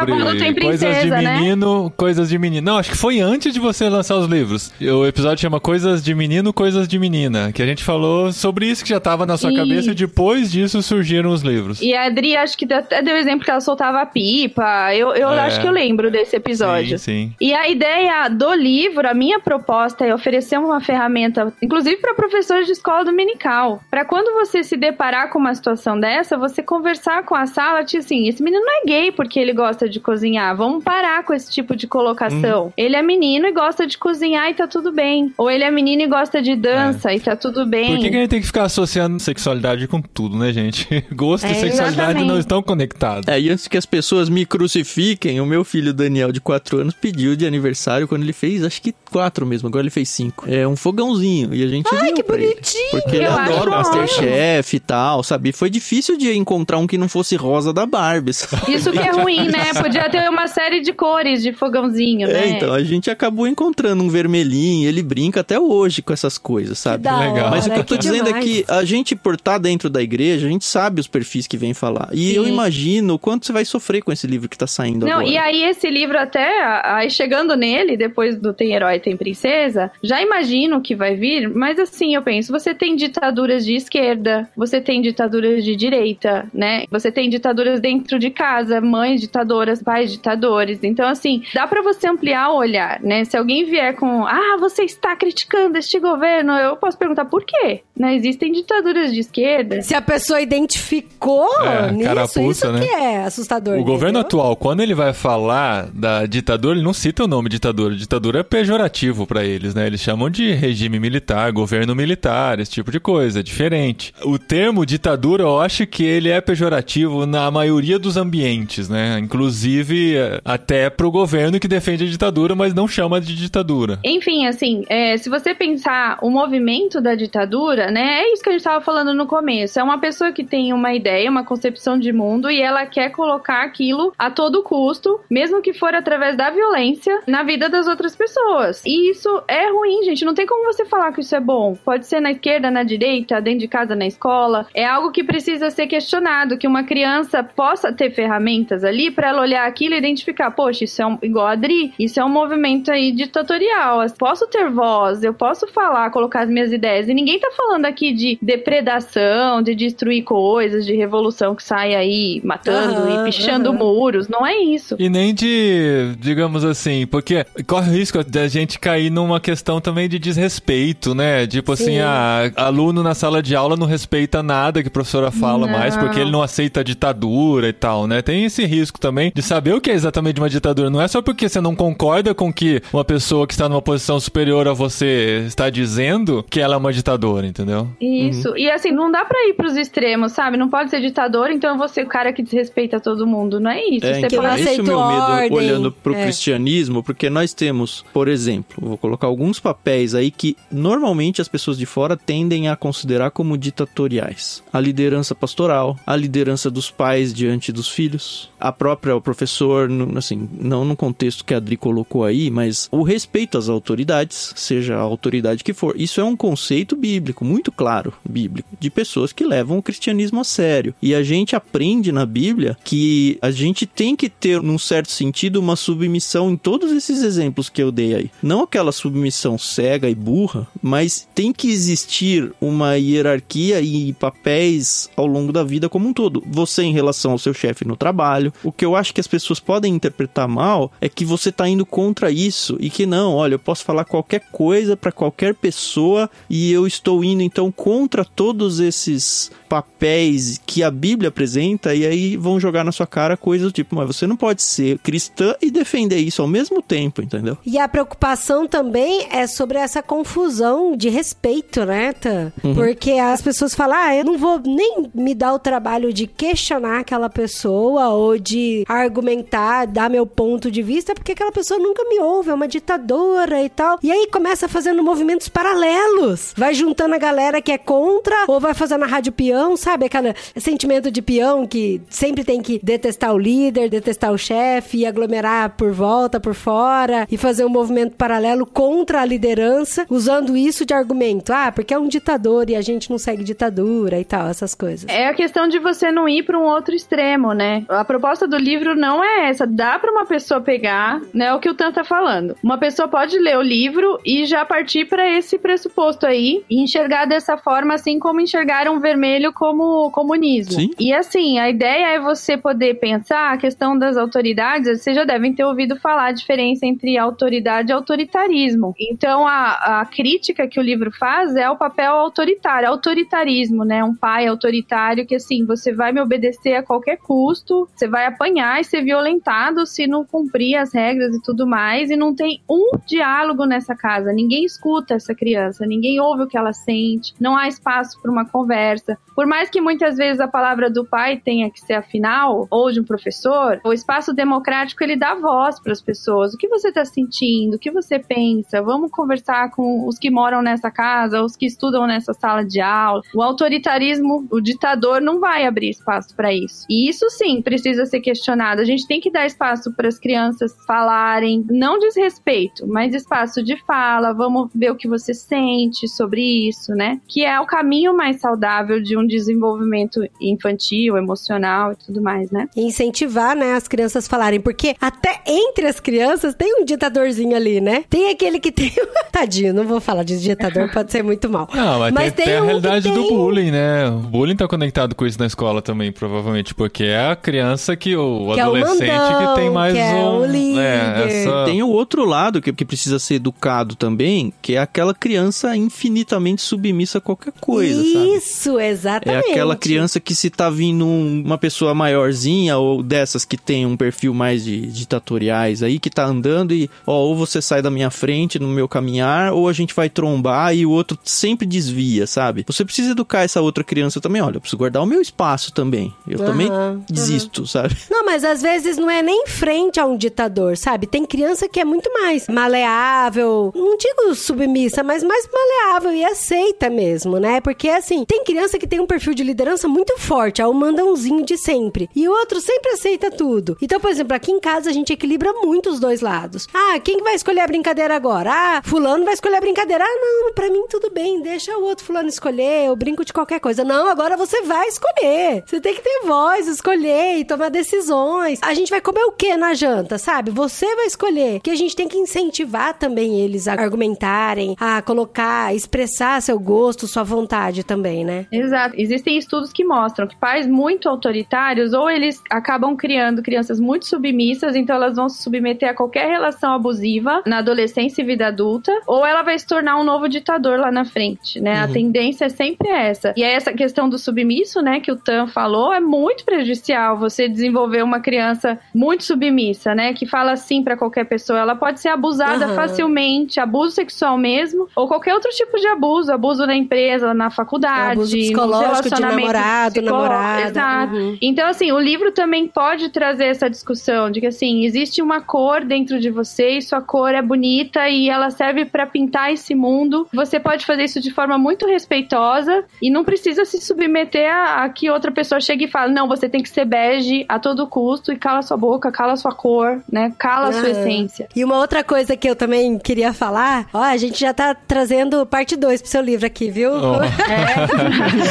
[0.61, 1.37] coisas de né?
[1.39, 2.65] menino, coisas de menino.
[2.71, 4.71] Não, acho que foi antes de você lançar os livros.
[4.81, 8.83] O episódio chama Coisas de Menino, Coisas de Menina, que a gente falou sobre isso
[8.83, 11.81] que já tava na sua cabeça e depois disso surgiram os livros.
[11.81, 14.93] E a Adri, acho que até deu exemplo que ela soltava pipa.
[14.95, 15.39] Eu, eu É.
[15.41, 16.50] acho que eu lembro desse episódio.
[16.97, 17.35] Sim, sim.
[17.39, 22.65] E a ideia do livro, a minha proposta é oferecer uma ferramenta, inclusive para professores
[22.65, 27.35] de escola dominical, para quando você se deparar com uma situação dessa, você conversar com
[27.35, 30.83] a sala, tipo assim, esse menino não é gay porque ele gosta de cozinhar, vamos
[30.83, 32.73] parar com esse tipo de colocação.
[32.75, 35.33] Ele é menino e gosta de cozinhar e tá tudo bem.
[35.37, 37.95] Ou ele é menino e gosta de dança e tá tudo bem.
[37.95, 40.87] Por que, que a gente tem que ficar associando sexualidade com tudo, né, gente?
[41.13, 42.27] Gosto É, e sexualidade exatamente.
[42.27, 43.27] não estão conectados.
[43.27, 46.93] É, e antes que as pessoas me crucifiquem, o meu filho Daniel, de 4 anos,
[46.93, 50.45] pediu de aniversário quando ele fez, acho que 4 mesmo, agora ele fez 5.
[50.49, 52.49] É um fogãozinho, e a gente Ai, deu que pra ele.
[52.53, 52.91] bonitinho!
[52.91, 55.51] Porque ele adora o Masterchef e tal, sabe?
[55.51, 58.73] Foi difícil de encontrar um que não fosse rosa da Barbie, sabe?
[58.73, 59.73] Isso que é ruim, né?
[59.73, 62.49] Podia ter uma série de cores de fogãozinho, É, né?
[62.49, 67.07] então, a gente acabou encontrando um vermelhinho, ele brinca até hoje com essas coisas, sabe?
[67.09, 67.49] Legal.
[67.49, 68.45] Mas o que eu tô dizendo demais.
[68.45, 71.57] é que a gente, por estar dentro da igreja, a gente sabe os perfis que
[71.57, 72.09] vem falar.
[72.13, 72.35] E Sim.
[72.35, 75.27] eu imagino o quanto você vai sofrer com esse livro que tá saindo Não, agora.
[75.27, 80.21] e aí esse livro, até aí chegando nele, depois do Tem Herói Tem Princesa, já
[80.21, 85.01] imagino que vai vir, mas assim, eu penso, você tem ditaduras de esquerda, você tem
[85.01, 86.85] ditaduras de direita, né?
[86.89, 90.79] Você tem ditaduras dentro de casa, mães ditadoras, pais ditadores.
[90.83, 93.25] Então, assim, dá para você ampliar o olhar, né?
[93.25, 97.81] Se alguém vier com, ah, você está criticando este governo, eu posso perguntar por quê?
[98.01, 98.15] Né?
[98.15, 99.81] Existem ditaduras de esquerda.
[99.83, 102.79] Se a pessoa identificou É, nisso, carapuça, isso né?
[102.79, 103.77] que é assustador.
[103.77, 104.39] O governo entendeu?
[104.41, 107.95] atual, quando ele vai falar da ditadura, ele não cita o nome ditadura.
[107.95, 109.85] Ditadura é pejorativo pra eles, né?
[109.85, 114.13] Eles chamam de regime militar, governo militar, esse tipo de coisa, é diferente.
[114.23, 119.19] O termo ditadura, eu acho que ele é pejorativo na maioria dos ambientes, né?
[119.19, 123.99] Inclusive eh, até pro governo que defende a ditadura, mas não chama de ditadura.
[124.03, 128.51] Enfim, assim, é, se você pensar o movimento da ditadura, né, é isso que a
[128.51, 129.79] gente estava falando no começo.
[129.79, 133.63] É uma pessoa que tem uma ideia, uma concepção de mundo e ela quer colocar
[133.63, 138.81] aquilo a todo custo, mesmo que for através da violência, na vida das outras pessoas.
[138.85, 140.25] E isso é ruim, gente.
[140.25, 141.75] Não tem como você falar que isso é bom.
[141.83, 144.67] Pode ser na esquerda, na direita, dentro de casa, na escola.
[144.73, 149.41] É algo que precisa ser questionado, que uma criança possa ter ferramentas ali para ela
[149.41, 152.91] olhar aquilo e identificar, poxa, isso é um, igual a Adri, isso é um movimento
[152.91, 153.99] aí ditatorial.
[154.17, 157.07] Posso ter voz, eu posso falar, colocar as minhas ideias.
[157.09, 162.41] E ninguém tá falando aqui de depredação, de destruir coisas, de revolução que sai aí
[162.43, 163.77] matando Aham, e pichando aham.
[163.77, 164.27] muros.
[164.27, 164.95] Não é isso.
[164.99, 170.07] E nem de, digamos assim, porque corre o risco da gente cair numa questão também
[170.09, 171.47] de desrespeito, né?
[171.47, 171.99] Tipo assim, Sim.
[171.99, 175.73] ah, aluno na sala de aula não respeita nada que a professora fala Não.
[175.73, 178.21] mais, porque ele não aceita a ditadura e tal, né?
[178.21, 180.89] Tem esse risco também de saber o que é exatamente uma ditadura.
[180.89, 184.19] Não é só porque você não concorda com que uma pessoa que está numa posição
[184.19, 187.60] superior a você está dizendo que ela é uma ditadora, entendeu?
[187.99, 188.55] Isso.
[188.57, 190.57] E assim, não dá pra ir pros extremos, sabe?
[190.57, 193.59] Não pode ser ditador, então eu vou ser o cara que desrespeita todo mundo.
[193.59, 194.05] Não é isso.
[194.05, 196.23] É, Você então, pode- esse é o meu medo ordem, olhando pro é.
[196.23, 201.77] cristianismo, porque nós temos, por exemplo, vou colocar alguns papéis aí que normalmente as pessoas
[201.77, 204.63] de fora tendem a considerar como ditatoriais.
[204.71, 210.49] A liderança pastoral, a liderança dos pais diante dos filhos, a própria o professor, assim,
[210.59, 214.99] não no contexto que a Adri colocou aí, mas o respeito às autoridades, seja a
[215.01, 215.93] autoridade que for.
[215.97, 220.43] Isso é um conceito bíblico, muito claro, bíblico, de pessoas que levam o cristianismo a
[220.43, 220.95] sério.
[221.01, 225.59] E a gente aprende na Bíblia que a gente tem que ter, num certo sentido,
[225.59, 228.31] uma submissão em todos esses exemplos que eu dei aí.
[228.41, 235.25] Não aquela submissão cega e burra, mas tem que existir uma hierarquia e papéis ao
[235.25, 236.43] longo da vida como um todo.
[236.47, 238.53] Você em relação ao seu chefe no trabalho.
[238.63, 241.85] O que eu acho que as pessoas podem interpretar mal é que você tá indo
[241.85, 246.71] contra isso e que não, olha, eu posso falar qualquer coisa para qualquer pessoa e
[246.71, 252.59] eu estou indo então contra todos esses papéis que a Bíblia apresenta e aí vão
[252.59, 256.17] jogar na sua cara coisas do tipo, mas você não pode ser cristã e defender
[256.17, 257.57] isso ao mesmo tempo, entendeu?
[257.65, 262.51] E a preocupação também é sobre essa confusão de respeito, né, Tan?
[262.61, 262.75] Uhum.
[262.75, 266.99] Porque as pessoas falam, ah, eu não vou nem me dar o trabalho de questionar
[266.99, 272.19] aquela pessoa ou de argumentar, dar meu ponto de vista, porque aquela pessoa nunca me
[272.19, 273.99] ouve, é uma ditadora e tal.
[274.03, 276.53] E aí começa fazendo movimentos paralelos.
[276.57, 277.30] Vai juntando a galera
[277.63, 280.05] que é contra ou vai fazendo a rádio peão, sabe?
[280.05, 285.05] Aquele sentimento de peão que sempre tem que detestar o líder, detestar o chefe e
[285.05, 290.85] aglomerar por volta, por fora e fazer um movimento paralelo contra a liderança, usando isso
[290.85, 291.51] de argumento.
[291.53, 295.05] Ah, porque é um ditador e a gente não segue ditadura e tal, essas coisas.
[295.09, 297.85] É a questão de você não ir para um outro extremo, né?
[297.89, 299.65] A proposta do livro não é essa.
[299.65, 301.53] Dá para uma pessoa pegar, né?
[301.53, 302.55] O que o Tan tá falando.
[302.63, 307.20] Uma pessoa pode ler o livro e já partir para esse pressuposto aí e enxergar
[307.25, 310.73] dessa forma, assim como enxergaram o vermelho como comunismo.
[310.73, 310.91] Sim.
[310.99, 315.01] E assim, a ideia é você poder pensar a questão das autoridades.
[315.01, 318.93] Vocês já devem ter ouvido falar a diferença entre autoridade e autoritarismo.
[318.99, 324.03] Então, a, a crítica que o livro faz é o papel autoritário, autoritarismo, né?
[324.03, 328.79] Um pai autoritário que, assim, você vai me obedecer a qualquer custo, você vai apanhar
[328.79, 332.97] e ser violentado se não cumprir as regras e tudo mais, e não tem um
[333.05, 334.31] diálogo nessa casa.
[334.31, 336.91] Ninguém escuta essa criança, ninguém ouve o que ela sente,
[337.39, 339.17] não há espaço para uma conversa.
[339.35, 342.91] Por mais que muitas vezes a palavra do pai tenha que ser a final, ou
[342.91, 346.53] de um professor, o espaço democrático ele dá voz para as pessoas.
[346.53, 347.75] O que você está sentindo?
[347.75, 348.81] O que você pensa?
[348.81, 353.21] Vamos conversar com os que moram nessa casa, os que estudam nessa sala de aula.
[353.33, 356.85] O autoritarismo, o ditador não vai abrir espaço para isso.
[356.89, 358.81] E isso sim precisa ser questionado.
[358.81, 363.77] A gente tem que dar espaço para as crianças falarem, não desrespeito, mas espaço de
[363.85, 364.33] fala.
[364.33, 367.00] Vamos ver o que você sente sobre isso, né?
[367.27, 372.67] Que é o caminho mais saudável de um desenvolvimento infantil, emocional e tudo mais, né?
[372.75, 378.03] Incentivar, né, as crianças falarem, porque até entre as crianças tem um ditadorzinho ali, né?
[378.09, 378.91] Tem aquele que tem.
[379.31, 381.67] Tadinho, não vou falar de ditador, pode ser muito mal.
[381.73, 384.09] Não, mas, Mas tem, tem tem a um realidade do tem- bullying, né?
[384.09, 388.15] O bullying tá conectado com isso na escola também, provavelmente, porque é a criança que
[388.15, 390.41] o Que é o adolescente mandão, que tem mais que é um.
[390.41, 390.79] o líder.
[390.81, 391.65] É, essa...
[391.65, 396.61] Tem o outro lado que, que precisa ser educado também, que é aquela criança infinitamente
[396.91, 398.35] submissa a qualquer coisa, sabe?
[398.35, 399.49] Isso, É exatamente.
[399.51, 403.95] aquela criança que se tá vindo um- uma pessoa maiorzinha ou dessas que tem um
[403.97, 408.09] perfil mais de ditatoriais aí, que tá andando e, ó, ou você sai da minha
[408.09, 412.63] frente no meu caminhar, ou a gente vai trombar e o outro sempre desvia, sabe?
[412.67, 416.13] Você precisa educar essa outra criança também, olha, eu preciso guardar o meu espaço também.
[416.27, 417.95] Eu também Aham, desisto, sabe?
[418.09, 421.07] Não, mas às vezes não é nem frente a um ditador, sabe?
[421.07, 426.70] Tem criança que é muito mais maleável, não digo submissa, mas mais maleável e aceita
[426.89, 427.61] mesmo, né?
[427.61, 431.43] Porque assim, tem criança que tem um perfil de liderança muito forte, é o mandãozinho
[431.45, 432.09] de sempre.
[432.15, 433.77] E o outro sempre aceita tudo.
[433.81, 436.67] Então, por exemplo, aqui em casa a gente equilibra muito os dois lados.
[436.73, 438.51] Ah, quem que vai escolher a brincadeira agora?
[438.53, 440.03] Ah, fulano vai escolher a brincadeira.
[440.03, 443.59] Ah, não, pra mim tudo bem, deixa o outro fulano escolher, eu brinco de qualquer
[443.59, 443.83] coisa.
[443.83, 445.63] Não, agora você vai escolher.
[445.65, 448.59] Você tem que ter voz, escolher e tomar decisões.
[448.61, 450.51] A gente vai comer o que na janta, sabe?
[450.51, 451.59] Você vai escolher.
[451.61, 457.07] Que a gente tem que incentivar também eles a argumentarem, a colocar, expressar seu gosto,
[457.07, 458.45] sua vontade também, né?
[458.51, 458.95] Exato.
[458.97, 464.75] Existem estudos que mostram que pais muito autoritários ou eles acabam criando crianças muito submissas,
[464.75, 469.25] então elas vão se submeter a qualquer relação abusiva na adolescência e vida adulta, ou
[469.25, 471.79] ela vai se tornar um novo ditador lá na frente, né?
[471.79, 473.33] A tendência é sempre essa.
[473.35, 477.47] E aí essa questão do submisso, né, que o Tan falou, é muito prejudicial você
[477.47, 481.59] desenvolver uma criança muito submissa, né, que fala sim pra qualquer pessoa.
[481.59, 482.75] Ela pode ser abusada Aham.
[482.75, 488.13] facilmente, abuso sexual mesmo, ou qualquer outro tipo de abuso, abuso na empresa, na faculdade,
[488.13, 490.69] Abuso psicológico de namorado, namorada.
[490.69, 491.13] Exato.
[491.13, 491.37] Uhum.
[491.41, 495.83] Então, assim, o livro também pode trazer essa discussão de que, assim, existe uma cor
[495.83, 500.27] dentro de você e sua cor é bonita e ela serve pra pintar esse mundo.
[500.33, 504.89] Você pode fazer isso de forma muito respeitosa e não precisa se submeter a, a
[504.89, 508.31] que outra pessoa chegue e fale, não, você tem que ser bege a todo custo
[508.31, 510.33] e cala sua boca, cala sua cor, né?
[510.37, 511.47] Cala a sua essência.
[511.55, 515.45] E uma outra coisa que eu também queria falar, ó, a gente já tá trazendo
[515.45, 516.91] parte 2 pro seu livro aqui, viu?
[516.93, 517.19] Oh.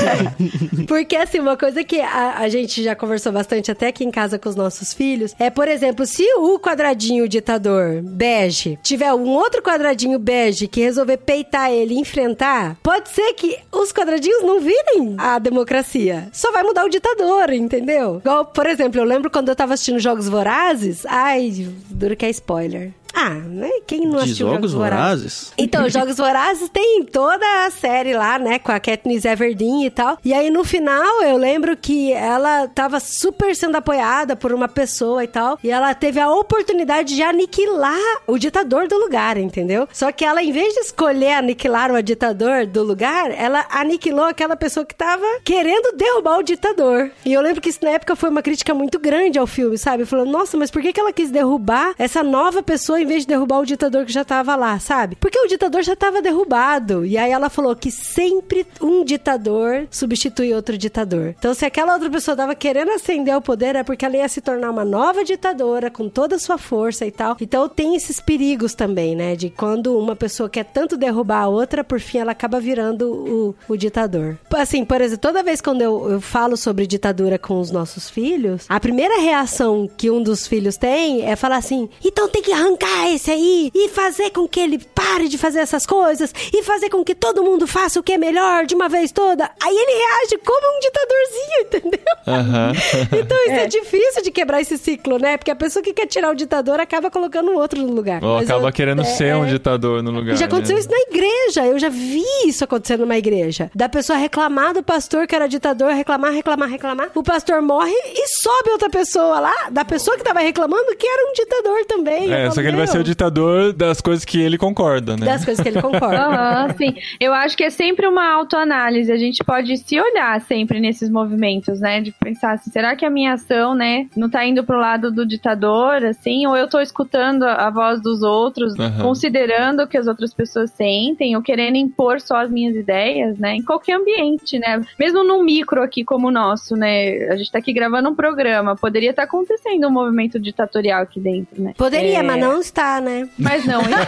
[0.87, 4.39] Porque, assim, uma coisa que a, a gente já conversou bastante até aqui em casa
[4.39, 9.63] com os nossos filhos é, por exemplo, se o quadradinho ditador bege tiver um outro
[9.63, 15.15] quadradinho bege que resolver peitar ele e enfrentar, pode ser que os quadradinhos não virem
[15.19, 16.29] a democracia.
[16.33, 18.19] Só vai mudar o ditador, entendeu?
[18.19, 21.05] Igual, por exemplo, eu lembro quando eu tava assistindo Jogos Vorazes.
[21.07, 22.93] Ai, duro que é spoiler.
[23.15, 23.71] Ah, né?
[23.87, 25.53] Quem não assistiu jogos vorazes?
[25.59, 28.59] então, Jogos Vorazes tem toda a série lá, né?
[28.59, 30.19] Com a Katniss Everdeen e tal.
[30.25, 35.25] E aí, no final, eu lembro que ela tava super sendo apoiada por uma pessoa
[35.25, 35.59] e tal.
[35.63, 39.89] E ela teve a oportunidade de aniquilar o ditador do lugar, entendeu?
[39.93, 44.57] Só que ela, em vez de escolher aniquilar o ditador do lugar, ela aniquilou aquela
[44.57, 47.11] pessoa que tava querendo derrubar o ditador.
[47.25, 50.05] E eu lembro que isso na época foi uma crítica muito grande ao filme, sabe?
[50.05, 53.29] Falando, nossa, mas por que, que ela quis derrubar essa nova pessoa em vez de
[53.29, 55.17] derrubar o ditador que já tava lá, sabe?
[55.17, 57.05] Porque o ditador já tava derrubado.
[57.05, 61.35] E aí ela falou que sempre um ditador substitui outro ditador.
[61.39, 64.41] Então, se aquela outra pessoa tava querendo ascender ao poder, é porque ela ia se
[64.41, 67.37] tornar uma nova ditadora com toda a sua força e tal.
[67.41, 69.37] Então, tem esses perigos também, né?
[69.37, 73.55] De quando uma pessoa quer tanto derrubar a outra, por fim ela acaba virando o,
[73.69, 74.39] o ditador.
[74.55, 78.67] Assim, por exemplo, toda vez quando eu, eu falo sobre ditadura com os nossos filhos,
[78.69, 82.90] a primeira reação que um dos filhos tem é falar assim: então tem que arrancar
[83.09, 87.05] esse aí e fazer com que ele pare de fazer essas coisas e fazer com
[87.05, 89.51] que todo mundo faça o que é melhor de uma vez toda.
[89.63, 92.15] Aí ele reage como um ditadorzinho, entendeu?
[92.27, 92.73] Aham.
[93.19, 93.67] Então isso é.
[93.67, 95.37] difícil de quebrar esse ciclo, né?
[95.37, 98.23] Porque a pessoa que quer tirar o ditador acaba colocando o outro no lugar.
[98.23, 99.49] Ou Mas acaba eu- querendo é, ser um é.
[99.49, 100.37] ditador no lugar.
[100.37, 100.81] Já aconteceu né?
[100.81, 101.67] isso na igreja.
[101.67, 103.71] Eu já vi isso acontecendo numa igreja.
[103.75, 107.11] Da pessoa reclamar do pastor que era ditador, reclamar, reclamar, reclamar.
[107.15, 111.29] O pastor morre e sobe outra pessoa lá, da pessoa que tava reclamando, que era
[111.29, 112.33] um ditador também.
[112.33, 115.27] É, só que ele vai "Meu, ser o ditador das coisas que ele concorda, né?
[115.27, 116.75] Das coisas que ele concorda.
[116.77, 116.95] Sim.
[117.19, 119.11] Eu acho que é sempre uma autoanálise.
[119.13, 122.01] A gente pode se olhar sempre nesses movimentos, né?
[122.01, 125.27] De pensar assim, será que a minha ação, né, não tá indo pro lado do
[125.27, 126.47] ditador, assim?
[126.47, 131.37] Ou eu tô escutando a voz dos outros, considerando o que as outras pessoas sentem,
[131.37, 133.57] ou querendo impor só as minhas ideias, né?
[133.57, 134.81] Em qualquer ambiente, né?
[134.99, 137.29] Mesmo num micro aqui como o nosso, né?
[137.31, 138.77] A gente tá aqui gravando um programa.
[138.77, 141.73] Poderia estar acontecendo um movimento ditatorial aqui dentro, né?
[141.77, 143.29] Poderia, É, mas não está né?
[143.39, 144.07] Mas não está.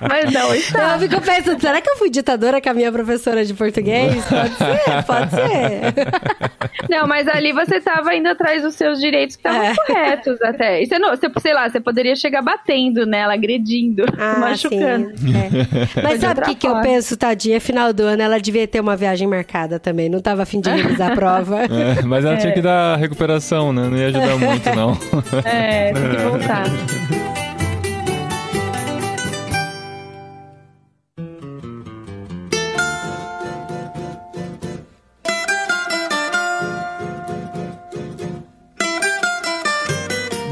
[0.08, 0.94] Mas não está.
[0.94, 4.24] Eu fico pensando, será que eu fui ditadora com a minha professora de português?
[4.24, 6.88] Pode ser, pode ser.
[6.90, 9.74] Não, mas ali você estava indo atrás dos seus direitos que estavam É.
[9.74, 10.82] corretos até.
[10.82, 15.16] E você, não, você, sei lá, você poderia chegar batendo nela, agredindo, Ah, machucando.
[15.16, 16.02] sim, é.
[16.02, 17.60] Mas sabe o que, que eu penso, tadinha?
[17.60, 20.08] Final do ano, ela devia ter uma viagem marcada também.
[20.08, 21.60] Não tava afim de revisar a prova.
[21.64, 23.88] É, mas ela tinha que dar recuperação, né?
[23.90, 24.98] Não ia ajudar muito, não.
[25.44, 26.53] É, tem que voltar.
[26.54, 27.34] 嗯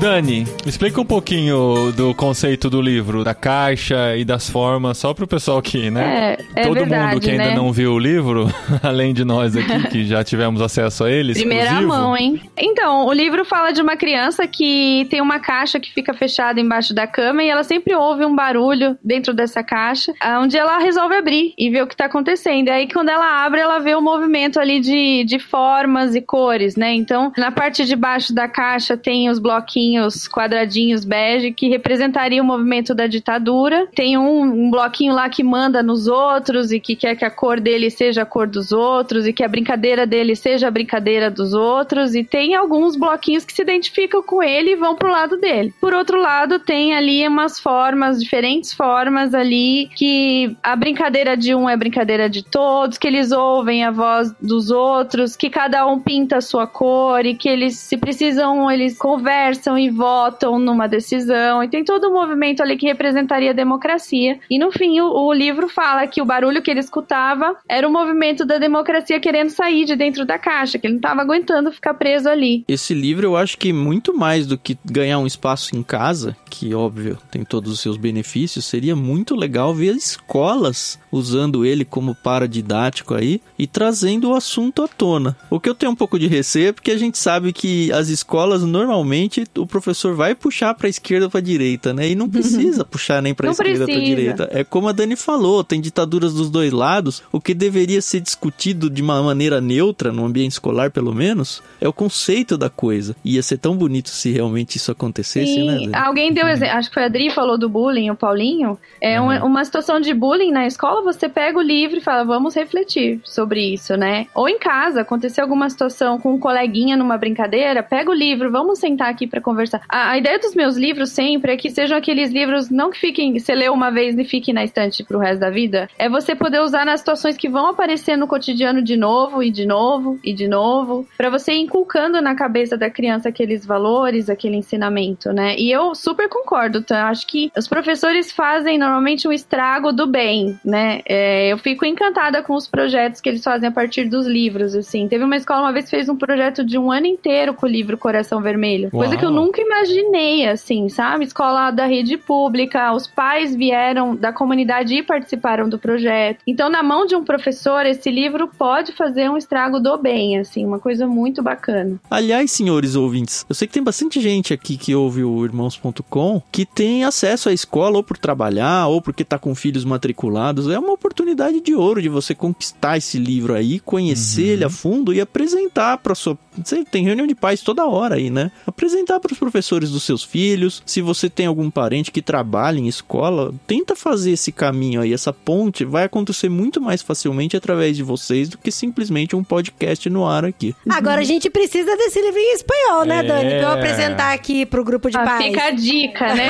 [0.03, 5.29] Dani, explica um pouquinho do conceito do livro, da caixa e das formas, só pro
[5.29, 6.37] pessoal que, né?
[6.57, 7.55] É, é Todo verdade, mundo que ainda né?
[7.55, 8.49] não viu o livro,
[8.83, 11.89] além de nós aqui que já tivemos acesso a ele, Primeira exclusivo.
[11.89, 12.41] mão, hein?
[12.59, 16.93] Então, o livro fala de uma criança que tem uma caixa que fica fechada embaixo
[16.93, 21.55] da cama e ela sempre ouve um barulho dentro dessa caixa, onde ela resolve abrir
[21.57, 22.67] e ver o que tá acontecendo.
[22.67, 26.75] E aí, quando ela abre, ela vê o movimento ali de, de formas e cores,
[26.75, 26.93] né?
[26.93, 29.92] Então, na parte de baixo da caixa tem os bloquinhos
[30.29, 33.89] quadradinhos bege que representaria o movimento da ditadura.
[33.95, 37.61] Tem um, um bloquinho lá que manda nos outros e que quer que a cor
[37.61, 41.55] dele seja a cor dos outros e que a brincadeira dele seja a brincadeira dos
[41.55, 42.15] outros.
[42.15, 45.73] E tem alguns bloquinhos que se identificam com ele e vão pro lado dele.
[45.81, 51.69] Por outro lado, tem ali umas formas, diferentes formas ali que a brincadeira de um
[51.69, 56.39] é brincadeira de todos, que eles ouvem a voz dos outros, que cada um pinta
[56.39, 61.63] a sua cor e que eles, se precisam, eles conversam e votam numa decisão.
[61.63, 64.39] E tem todo um movimento ali que representaria a democracia.
[64.51, 67.93] E no fim, o, o livro fala que o barulho que ele escutava era o
[67.93, 71.95] movimento da democracia querendo sair de dentro da caixa, que ele não estava aguentando ficar
[71.95, 72.65] preso ali.
[72.69, 76.75] Esse livro eu acho que muito mais do que ganhar um espaço em casa, que
[76.75, 83.15] óbvio tem todos os seus benefícios, seria muito legal ver escolas usando ele como paradidático
[83.15, 85.37] aí e trazendo o assunto à tona.
[85.51, 88.09] O que eu tenho um pouco de receio é porque a gente sabe que as
[88.09, 92.11] escolas normalmente o professor vai puxar para esquerda ou para direita, né?
[92.11, 94.49] E não precisa puxar nem para esquerda ou para direita.
[94.53, 97.23] É como a Dani falou, tem ditaduras dos dois lados.
[97.33, 101.89] O que deveria ser discutido de uma maneira neutra, no ambiente escolar pelo menos, é
[101.89, 103.17] o conceito da coisa.
[103.25, 105.75] Ia ser tão bonito se realmente isso acontecesse, E né?
[105.75, 105.95] Dani?
[105.95, 108.79] alguém deu exemplo, acho que foi a Adri falou do bullying, o Paulinho.
[109.01, 112.55] É uma, uma situação de bullying na escola, você pega o livro e fala, vamos
[112.55, 114.27] refletir sobre isso, né?
[114.35, 118.79] Ou em casa, aconteceu alguma situação com um coleguinha numa brincadeira, pega o livro, vamos
[118.79, 119.62] sentar aqui pra conversar.
[119.89, 123.39] A, a ideia dos meus livros sempre é que sejam aqueles livros, não que fiquem,
[123.39, 126.61] você lê uma vez e fique na estante pro resto da vida, é você poder
[126.61, 130.49] usar nas situações que vão aparecer no cotidiano de novo e de novo e de
[130.49, 135.57] novo, pra você ir inculcando na cabeça da criança aqueles valores, aquele ensinamento, né?
[135.59, 137.09] E eu super concordo, tá?
[137.09, 141.01] Acho que os professores fazem normalmente um estrago do bem, né?
[141.07, 145.09] É, eu fico encantada com os projetos que eles fazem a partir dos livros, assim.
[145.09, 147.69] Teve uma escola uma vez que fez um projeto de um ano inteiro com o
[147.69, 148.91] livro Coração Vermelho.
[148.91, 149.19] Coisa Uau.
[149.19, 151.25] que eu nunca imaginei, assim, sabe?
[151.25, 156.41] Escola da rede pública, os pais vieram da comunidade e participaram do projeto.
[156.47, 160.65] Então, na mão de um professor, esse livro pode fazer um estrago do bem, assim,
[160.65, 162.01] uma coisa muito bacana.
[162.11, 166.65] Aliás, senhores ouvintes, eu sei que tem bastante gente aqui que ouve o irmãos.com que
[166.65, 170.69] tem acesso à escola ou por trabalhar ou porque tá com filhos matriculados.
[170.69, 175.13] É uma oportunidade de ouro de você conquistar esse livro aí, conhecer ele a fundo
[175.13, 176.39] e apresentar para sua.
[176.63, 178.51] Você tem reunião de pais toda hora aí, né?
[178.67, 180.83] Apresentar para os professores dos seus filhos.
[180.85, 185.33] Se você tem algum parente que trabalha em escola, tenta fazer esse caminho aí, essa
[185.33, 190.27] ponte vai acontecer muito mais facilmente através de vocês do que simplesmente um podcast no
[190.27, 190.75] ar aqui.
[190.91, 193.23] Agora a gente precisa desse livro em espanhol, né, É.
[193.23, 193.51] Dani?
[193.51, 195.45] Pra eu apresentar aqui pro grupo de Ah, pais.
[195.47, 196.49] fica a dica, né?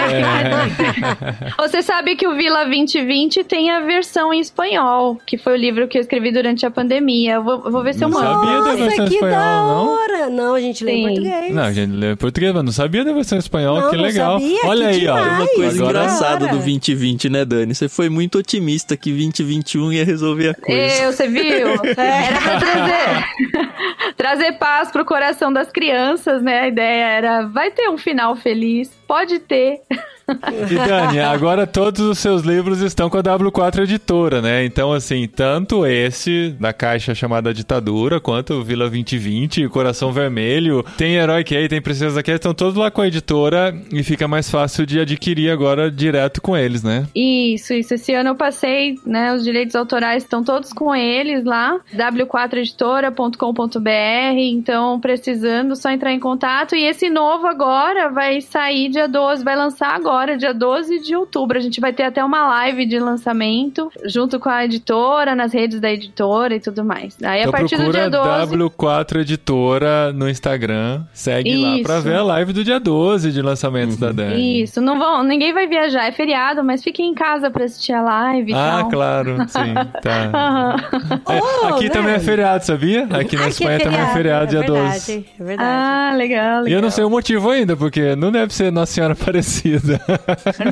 [0.69, 1.55] Dica.
[1.59, 5.89] Você sabe que o Vila 2020 tem a versão em espanhol, que foi o livro
[5.89, 7.35] que eu escrevi durante a pandemia.
[7.35, 8.41] Eu vou, eu vou ver se eu Não mando.
[8.41, 9.92] sabia da Nossa, versão que espanhol, da não?
[10.31, 11.55] Não, a gente lê em português.
[11.55, 14.05] Não, a gente lê em português, mas não sabia da versão espanhol, Não, que não
[14.05, 14.41] legal.
[14.41, 15.15] sabia, Olha que aí, ó.
[15.17, 15.39] demais.
[15.39, 16.53] Uma coisa Agora- engraçada do Agora.
[16.57, 17.75] 2020, né, Dani?
[17.75, 21.03] Você foi muito otimista que 2021 ia resolver a coisa.
[21.05, 21.43] Eu, você viu?
[21.97, 26.61] Era pra trazer, trazer paz pro coração das crianças, né?
[26.61, 29.81] A ideia era, vai ter um final feliz, pode ter.
[30.29, 34.65] E Dani, agora todos os seus livros estão com a W4 Editora, né?
[34.65, 41.43] Então, assim, tanto esse da caixa chamada Ditadura, quanto Vila 2020, Coração Vermelho, tem Herói
[41.45, 45.01] Key, tem Princesa Key, estão todos lá com a editora e fica mais fácil de
[45.01, 47.07] adquirir agora direto com eles, né?
[47.15, 47.95] Isso, isso.
[47.95, 49.35] Esse ano eu passei, né?
[49.35, 54.39] Os direitos autorais estão todos com eles lá, w4editora.com.br.
[54.39, 56.75] Então, precisando, só entrar em contato.
[56.75, 61.59] E esse novo agora vai sair dia 12, vai lançar agora, dia 12 de outubro.
[61.59, 65.81] A gente vai ter até uma live de lançamento junto com a editora, nas redes
[65.81, 67.17] da editora e tudo mais.
[67.23, 68.57] Aí então a partir do dia 12.
[68.57, 71.03] W4 Editora no Instagram.
[71.13, 71.63] Segue Isso.
[71.63, 74.01] lá pra ver a live do dia 12 de lançamento uhum.
[74.01, 74.63] da Dani.
[74.63, 78.03] Isso, não vão, ninguém vai viajar, é feriado, mas fiquem em casa pra assistir a
[78.03, 78.53] live.
[78.55, 78.91] Ah, tal.
[78.91, 80.77] claro, sim, tá.
[80.93, 81.35] Uhum.
[81.35, 83.05] É, aqui oh, também é feriado, sabia?
[83.05, 85.27] Aqui na aqui Espanha é também é feriado, dia é verdade, 12.
[85.39, 85.71] É verdade.
[85.71, 86.69] Ah, legal, legal.
[86.69, 90.01] E eu não sei o motivo ainda, porque não deve ser Nossa Senhora Aparecida.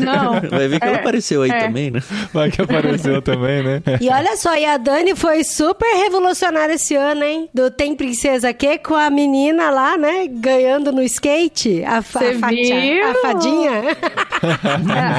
[0.05, 0.49] Não.
[0.51, 1.61] Vai ver que ela é, apareceu aí é.
[1.61, 2.03] também, né?
[2.33, 3.83] Vai que apareceu também, né?
[4.01, 7.49] E olha só, e a Dani foi super revolucionária esse ano, hein?
[7.53, 10.27] Do Tem Princesa que com a menina lá, né?
[10.29, 11.83] Ganhando no skate.
[11.85, 13.83] A, fa a, fatia, a fadinha.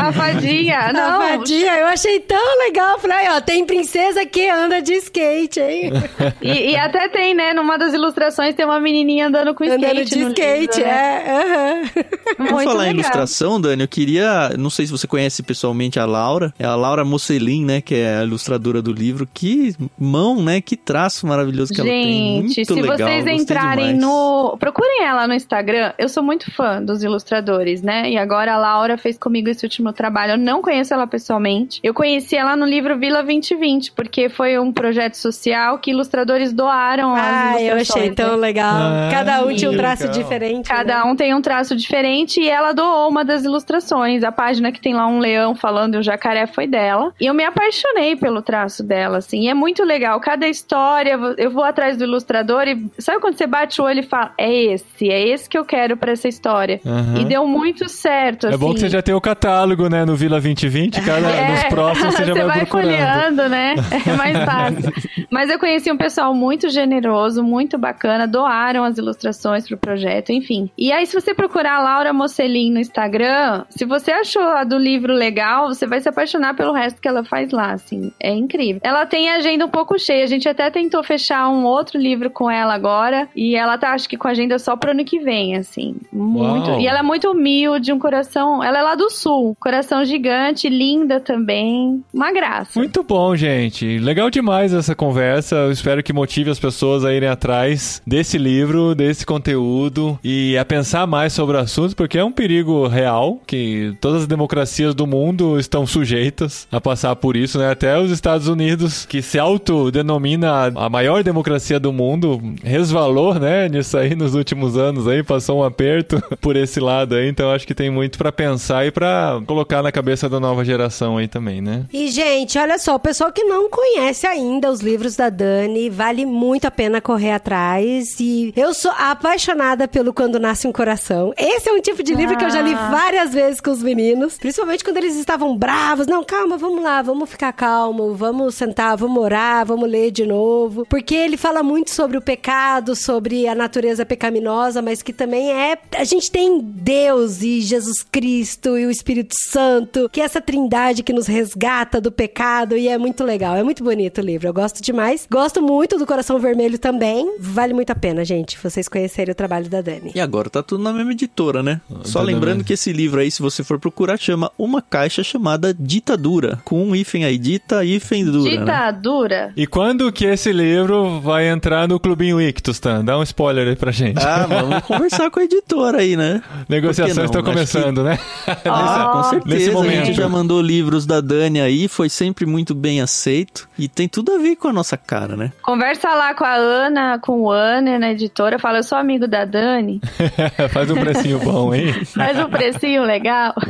[0.08, 1.22] a fadinha, não.
[1.22, 3.00] A fadinha, eu achei tão legal.
[3.00, 5.92] Falei, ó, tem princesa que anda de skate, hein?
[6.42, 7.54] e, e, até tem, né?
[7.54, 9.86] Numa das ilustrações tem uma menininha andando com skate.
[9.86, 11.24] Andando de skate, livro, né?
[11.26, 11.32] é.
[11.32, 12.48] Uhum.
[12.48, 12.86] Vamos falar legal.
[12.86, 14.52] em ilustração, Dani, eu queria.
[14.58, 16.54] Não sei se você conhece pessoalmente a Laura.
[16.58, 17.82] É a Laura Mocelin, né?
[17.82, 19.28] Que é a ilustradora do livro.
[19.32, 20.60] Que mão, né?
[20.62, 22.42] Que traço maravilhoso que Gente, ela tem.
[22.42, 24.58] Muito se legal, vocês entrarem no.
[24.60, 25.94] Procurem ela no Instagram.
[25.98, 28.10] Eu sou muito fã dos ilustradores, né?
[28.10, 30.34] E agora a Laura fez comigo esse último trabalho.
[30.34, 31.80] Eu não conheço ela pessoalmente.
[31.84, 37.14] Eu conheci ela no livro Vila 2020, porque foi um projeto social que ilustradores doaram
[37.16, 38.38] ah, eu achei tão né?
[38.38, 38.76] legal.
[38.76, 40.18] Ah, Cada um tinha um traço legal.
[40.18, 40.68] diferente.
[40.68, 41.04] Cada né?
[41.04, 43.91] um tem um traço diferente e ela doou uma das ilustrações.
[43.92, 47.14] A página que tem lá um leão falando e o jacaré foi dela.
[47.20, 49.42] E eu me apaixonei pelo traço dela, assim.
[49.42, 50.20] E é muito legal.
[50.20, 54.04] Cada história, eu vou atrás do ilustrador e sabe quando você bate o olho e
[54.04, 56.80] fala: é esse, é esse que eu quero para essa história.
[56.86, 57.22] Uhum.
[57.22, 58.48] E deu muito certo.
[58.48, 58.58] É assim.
[58.58, 61.02] bom que você já tem o catálogo, né, no Vila 2020.
[61.06, 61.52] Cada, é.
[61.52, 63.76] Nos próximos você já você vai, vai folheando, né?
[64.08, 64.92] É mais fácil.
[65.30, 70.70] Mas eu conheci um pessoal muito generoso, muito bacana, doaram as ilustrações pro projeto, enfim.
[70.78, 74.78] E aí, se você procurar a Laura Mocelin no Instagram, se você achou a do
[74.78, 78.12] livro legal, você vai se apaixonar pelo resto que ela faz lá, assim.
[78.20, 78.80] É incrível.
[78.84, 80.24] Ela tem agenda um pouco cheia.
[80.24, 83.28] A gente até tentou fechar um outro livro com ela agora.
[83.36, 85.96] E ela tá, acho que com agenda só pro ano que vem, assim.
[86.14, 86.70] Muito.
[86.70, 86.80] Uau.
[86.80, 88.64] E ela é muito humilde, um coração.
[88.64, 89.58] Ela é lá do sul.
[89.60, 92.04] Coração gigante, linda também.
[92.14, 92.78] Uma graça.
[92.78, 93.98] Muito bom, gente.
[93.98, 95.56] Legal demais essa conversa.
[95.56, 100.64] Eu espero que motive as pessoas a irem atrás desse livro, desse conteúdo e a
[100.64, 105.06] pensar mais sobre o assunto, porque é um perigo real que todas as democracias do
[105.08, 107.72] mundo estão sujeitas a passar por isso, né?
[107.72, 113.98] Até os Estados Unidos, que se autodenomina a maior democracia do mundo, resvalou, né, nisso
[113.98, 117.76] aí nos últimos anos aí, passou um aperto por esse lado aí, então acho que
[117.76, 121.86] tem muito para pensar e para colocar na cabeça da nova geração aí também, né?
[121.94, 126.26] E gente, olha só, o pessoal que não conhece ainda os livros da Dani, vale
[126.26, 131.34] muito a pena correr atrás e eu sou apaixonada pelo Quando Nasce um Coração.
[131.38, 132.38] Esse é um tipo de livro ah.
[132.38, 132.90] que eu já li ah.
[132.90, 136.08] várias vezes com os meninos, principalmente quando eles estavam bravos.
[136.08, 140.86] Não, calma, vamos lá, vamos ficar calmo, vamos sentar, vamos orar, vamos ler de novo,
[140.90, 145.78] porque ele fala muito sobre o pecado, sobre a natureza pecaminosa, mas que também é.
[145.96, 151.04] A gente tem Deus e Jesus Cristo e o Espírito Santo, que é essa trindade
[151.04, 153.56] que nos resgata do pecado e é muito legal.
[153.56, 154.48] É muito bonito o livro.
[154.48, 155.28] Eu gosto demais.
[155.30, 157.36] Gosto muito do Coração Vermelho também.
[157.40, 160.12] Vale muito a pena, gente, vocês conhecerem o trabalho da Dani.
[160.16, 161.82] E agora tá tudo na mesma editora, né?
[162.04, 166.60] Só lembrando que esse livro aí, se você for procurar, chama Uma Caixa Chamada Ditadura.
[166.64, 168.52] Com um hífen aí, dita, hífen dura.
[168.52, 168.58] Né?
[168.58, 169.48] Ditadura.
[169.48, 169.54] Né?
[169.58, 173.02] E quando que esse livro vai entrar no Clubinho Ictus, tá?
[173.02, 174.20] Dá um spoiler aí pra gente.
[174.26, 176.42] Ah, vamos conversar com a editora aí, né?
[176.70, 178.04] Negociações estão começando, que...
[178.04, 178.20] né?
[178.66, 179.56] Ah, com certeza.
[179.56, 180.02] Nesse momento.
[180.02, 183.68] A gente já mandou livros da Dani aí, foi sempre muito bem aceito.
[183.78, 185.52] E tem tudo a ver com a nossa cara, né?
[185.62, 189.46] Conversa lá com a Ana, com o Ana na editora, fala, eu sou amigo da
[189.46, 190.02] Dani.
[190.72, 191.94] Faz um precinho bom, hein?
[192.06, 193.41] Faz um precinho legal.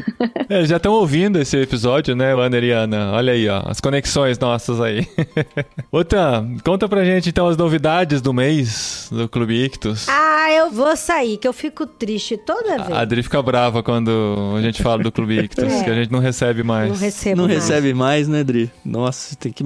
[0.49, 3.11] É, já estão ouvindo esse episódio, né, Wander e Ana?
[3.13, 5.07] Olha aí, ó, as conexões nossas aí.
[5.89, 10.07] Outra, conta pra gente então as novidades do mês do Clube Ictus.
[10.09, 12.91] Ah, eu vou sair, que eu fico triste toda vez.
[12.91, 15.83] A Adri fica brava quando a gente fala do Clube Ictus, é.
[15.83, 16.89] que a gente não recebe mais.
[16.89, 17.57] Não recebe Não mais.
[17.57, 18.69] recebe mais, né, Adri?
[18.83, 19.63] Nossa, tem que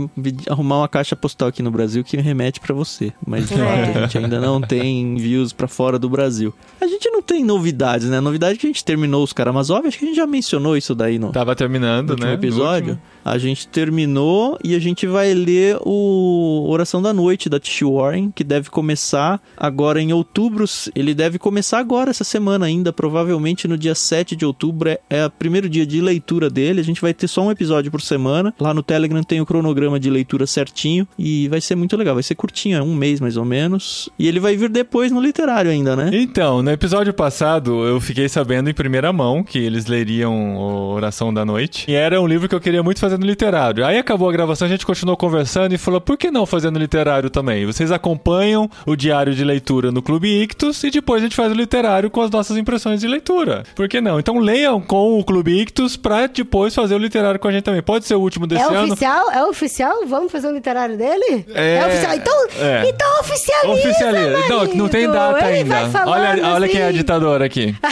[0.49, 3.11] arrumar uma caixa postal aqui no Brasil que remete para você.
[3.25, 6.53] Mas de fato, a gente ainda não tem envios para fora do Brasil.
[6.79, 8.17] A gente não tem novidades, né?
[8.17, 10.75] A novidade é que a gente terminou os Karamazov, acho que a gente já mencionou
[10.75, 12.33] isso daí no, Tava terminando, no último né?
[12.33, 12.87] episódio.
[12.87, 13.15] No último.
[13.25, 18.31] A gente terminou e a gente vai ler o Oração da Noite da Tish Warren,
[18.31, 20.65] que deve começar agora em outubro.
[20.93, 24.89] Ele deve começar agora, essa semana ainda, provavelmente no dia 7 de outubro.
[24.89, 26.79] É, é o primeiro dia de leitura dele.
[26.79, 28.53] A gente vai ter só um episódio por semana.
[28.59, 32.13] Lá no Telegram tem o cronograma de leitura certinho e vai ser muito legal.
[32.13, 34.07] Vai ser curtinho, é um mês mais ou menos.
[34.19, 36.11] E ele vai vir depois no literário ainda, né?
[36.13, 41.33] Então, no episódio passado, eu fiquei sabendo em primeira mão que eles leriam o Oração
[41.33, 41.85] da Noite.
[41.89, 43.85] E era um livro que eu queria muito fazer no literário.
[43.85, 46.79] Aí acabou a gravação, a gente continuou conversando e falou: por que não fazer no
[46.79, 47.65] literário também?
[47.65, 51.55] Vocês acompanham o diário de leitura no Clube Ictus e depois a gente faz o
[51.55, 53.63] literário com as nossas impressões de leitura.
[53.75, 54.19] Por que não?
[54.19, 57.81] Então leiam com o Clube Ictus pra depois fazer o literário com a gente também.
[57.81, 58.87] Pode ser o último desse É ano.
[58.93, 59.31] oficial?
[59.31, 60.05] É oficial?
[60.07, 61.45] Vamos fazer um literário dele?
[61.53, 62.15] É- oficial.
[62.15, 62.89] Então, é.
[62.89, 64.47] então oficializa, Oficializa.
[64.49, 66.05] Não, não tem data Ele ainda.
[66.05, 66.97] Olha, olha quem é a assim.
[66.97, 67.75] ditadora aqui.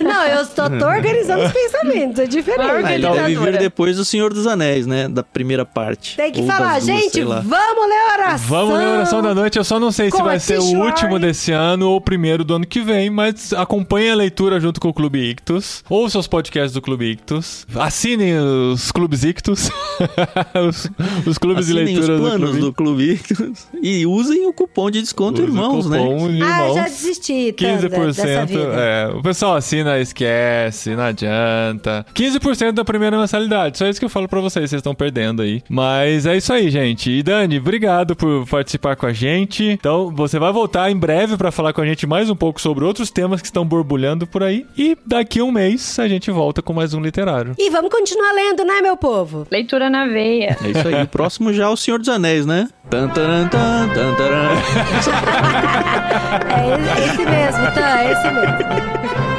[0.00, 2.62] Não, eu só tô organizando os pensamentos, é diferente.
[2.62, 3.58] Ah, ele Então, deve vir ditadura.
[3.58, 5.08] depois do Senhor dos Anéis, né?
[5.08, 6.16] Da primeira parte.
[6.16, 8.48] Tem que falar, duas, gente, vamos ler a oração.
[8.48, 9.58] Vamos ler a oração da noite.
[9.58, 12.54] Eu só não sei se vai ser o último desse ano ou o primeiro do
[12.54, 15.82] ano que vem, mas acompanhe a leitura junto com o Clube Ictus.
[15.88, 17.66] Ouça os podcasts do Clube Ictus.
[17.74, 19.70] Assinem os Clubes Ictus.
[20.68, 20.90] os,
[21.26, 24.90] os clubes Assinem de leitura os planos do do Clube Clube e usem o cupom
[24.90, 25.98] de desconto Use o irmãos, né?
[25.98, 26.28] Ah,
[26.62, 26.74] irmãos.
[26.74, 28.46] já desisti, Tanda, dessa 15%.
[28.46, 28.62] vida.
[28.62, 30.28] É, o pessoal assina, esquece,
[30.96, 32.04] não adianta.
[32.14, 33.78] 15% da primeira mensalidade.
[33.78, 35.62] Só isso que eu falo pra vocês, vocês estão perdendo aí.
[35.68, 37.10] Mas é isso aí, gente.
[37.10, 39.64] E Dani, obrigado por participar com a gente.
[39.64, 42.84] Então, você vai voltar em breve pra falar com a gente mais um pouco sobre
[42.84, 44.66] outros temas que estão borbulhando por aí.
[44.76, 47.54] E daqui a um mês a gente volta com mais um literário.
[47.58, 49.46] E vamos continuar lendo, né, meu povo?
[49.50, 50.56] Leitura na veia.
[50.64, 51.02] É isso aí.
[51.02, 52.68] O próximo já é o Senhor dos Anéis, né?
[52.90, 54.48] Tan, taran, tan, tan, taran.
[56.88, 58.02] É esse mesmo, tá?
[58.02, 59.37] É esse mesmo.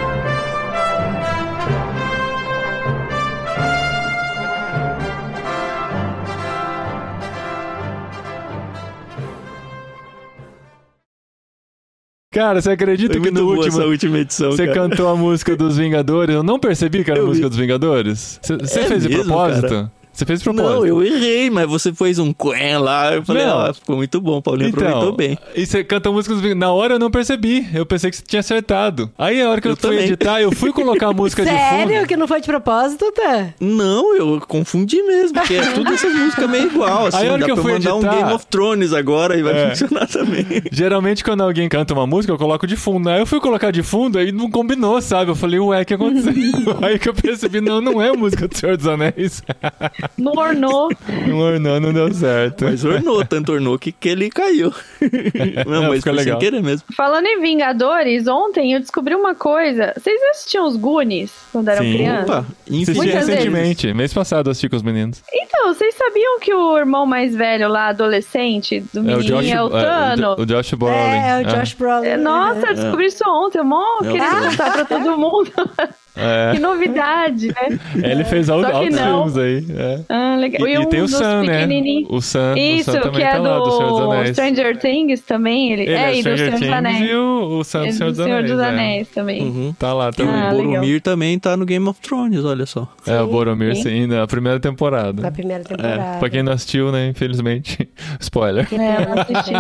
[12.32, 13.82] Cara, você acredita Foi que no último.
[13.86, 14.88] última edição, Você cara.
[14.88, 16.36] cantou a música dos Vingadores?
[16.36, 17.50] Eu não percebi que era a música vi.
[17.50, 18.40] dos Vingadores.
[18.44, 19.68] Você É fez de mesmo, propósito?
[19.68, 19.92] cara?
[20.12, 20.76] Você fez de propósito?
[20.76, 23.14] Não, eu errei, mas você fez um quen lá.
[23.16, 24.42] Eu falei, ó, ficou muito bom.
[24.42, 25.32] Paulinho aproveitou bem.
[25.32, 26.60] Então, E você canta a música dos Vingadores.
[26.60, 27.66] Na hora eu não percebi.
[27.74, 29.10] Eu pensei que você tinha acertado.
[29.18, 30.06] Aí a hora que eu, Eu fui também.
[30.06, 32.08] editar, eu fui colocar a música de Sério fundo.
[32.08, 33.50] que não foi de propósito, tá?
[33.62, 37.18] Não, eu confundi mesmo, porque é tudo essas músicas meio igual, assim.
[37.20, 39.42] Aí a hora dá que eu fui mandar um editar- Game of Thrones agora e
[39.44, 39.70] vai É.
[39.70, 40.46] funcionar também.
[40.70, 43.10] Geralmente, quando alguém canta uma música, eu coloco de fundo.
[43.10, 45.32] Aí eu fui colocar de fundo, aí não combinou, sabe?
[45.32, 46.34] Eu falei, ué, o que aconteceu?
[46.82, 49.42] aí que eu percebi, não, não é a música do Senhor dos Anéis.
[50.18, 50.90] No ornou.
[51.28, 52.66] não ornou, não deu certo.
[52.66, 54.74] Mas ornou, tanto ornou que, que ele caiu.
[55.66, 56.40] Não, mas foi legal.
[56.40, 56.86] sem querer mesmo.
[56.96, 59.94] Falando em Vingadores, ontem eu descobri uma coisa.
[59.98, 61.94] Vocês assistiam os Goonies quando eram Sim.
[61.94, 62.24] crianças?
[62.30, 65.22] Opa, Assisti recentemente, mês passado, eu assisti com os meninos.
[65.32, 69.52] Então, vocês sabiam que o irmão mais velho lá, adolescente, do É o menininho, Josh,
[69.52, 70.40] é o é, Thanos?
[70.40, 70.96] o Josh Brolin.
[70.96, 72.08] É, é o Josh Brolin.
[72.08, 73.60] É, Nossa, eu descobri isso ontem.
[73.60, 75.52] Eu mó É queria contar pra todo mundo.
[76.16, 76.52] É.
[76.54, 77.80] que novidade, né?
[77.96, 79.30] Ele fez altos não.
[79.30, 79.66] filmes aí.
[79.78, 80.00] É.
[80.10, 80.68] Ah, legal.
[80.68, 81.68] E, e um tem o Sam, né?
[82.10, 84.30] O Sam, Isso, o Sam também que é tá lá, do Senhor dos do Anéis.
[84.32, 85.74] Stranger Things também.
[85.74, 87.10] Ele, Ele é, é e do Stranger Senhor dos Anéis.
[87.10, 88.52] e o, o Sam do Senhor do dos Senhor Anéis.
[88.52, 88.68] dos é.
[88.68, 89.42] Anéis também.
[89.44, 89.74] Uhum.
[89.78, 90.34] Tá lá E o também.
[90.36, 90.66] Ah, legal.
[90.66, 92.88] Boromir também tá no Game of Thrones, olha só.
[93.08, 93.84] É, o Boromir, Sim.
[93.84, 95.22] sim, na primeira temporada.
[95.22, 96.20] Da primeira temporada.
[96.20, 97.88] Pra quem não assistiu, né, infelizmente.
[98.20, 98.68] Spoiler.
[98.74, 99.54] É, eu não assisti.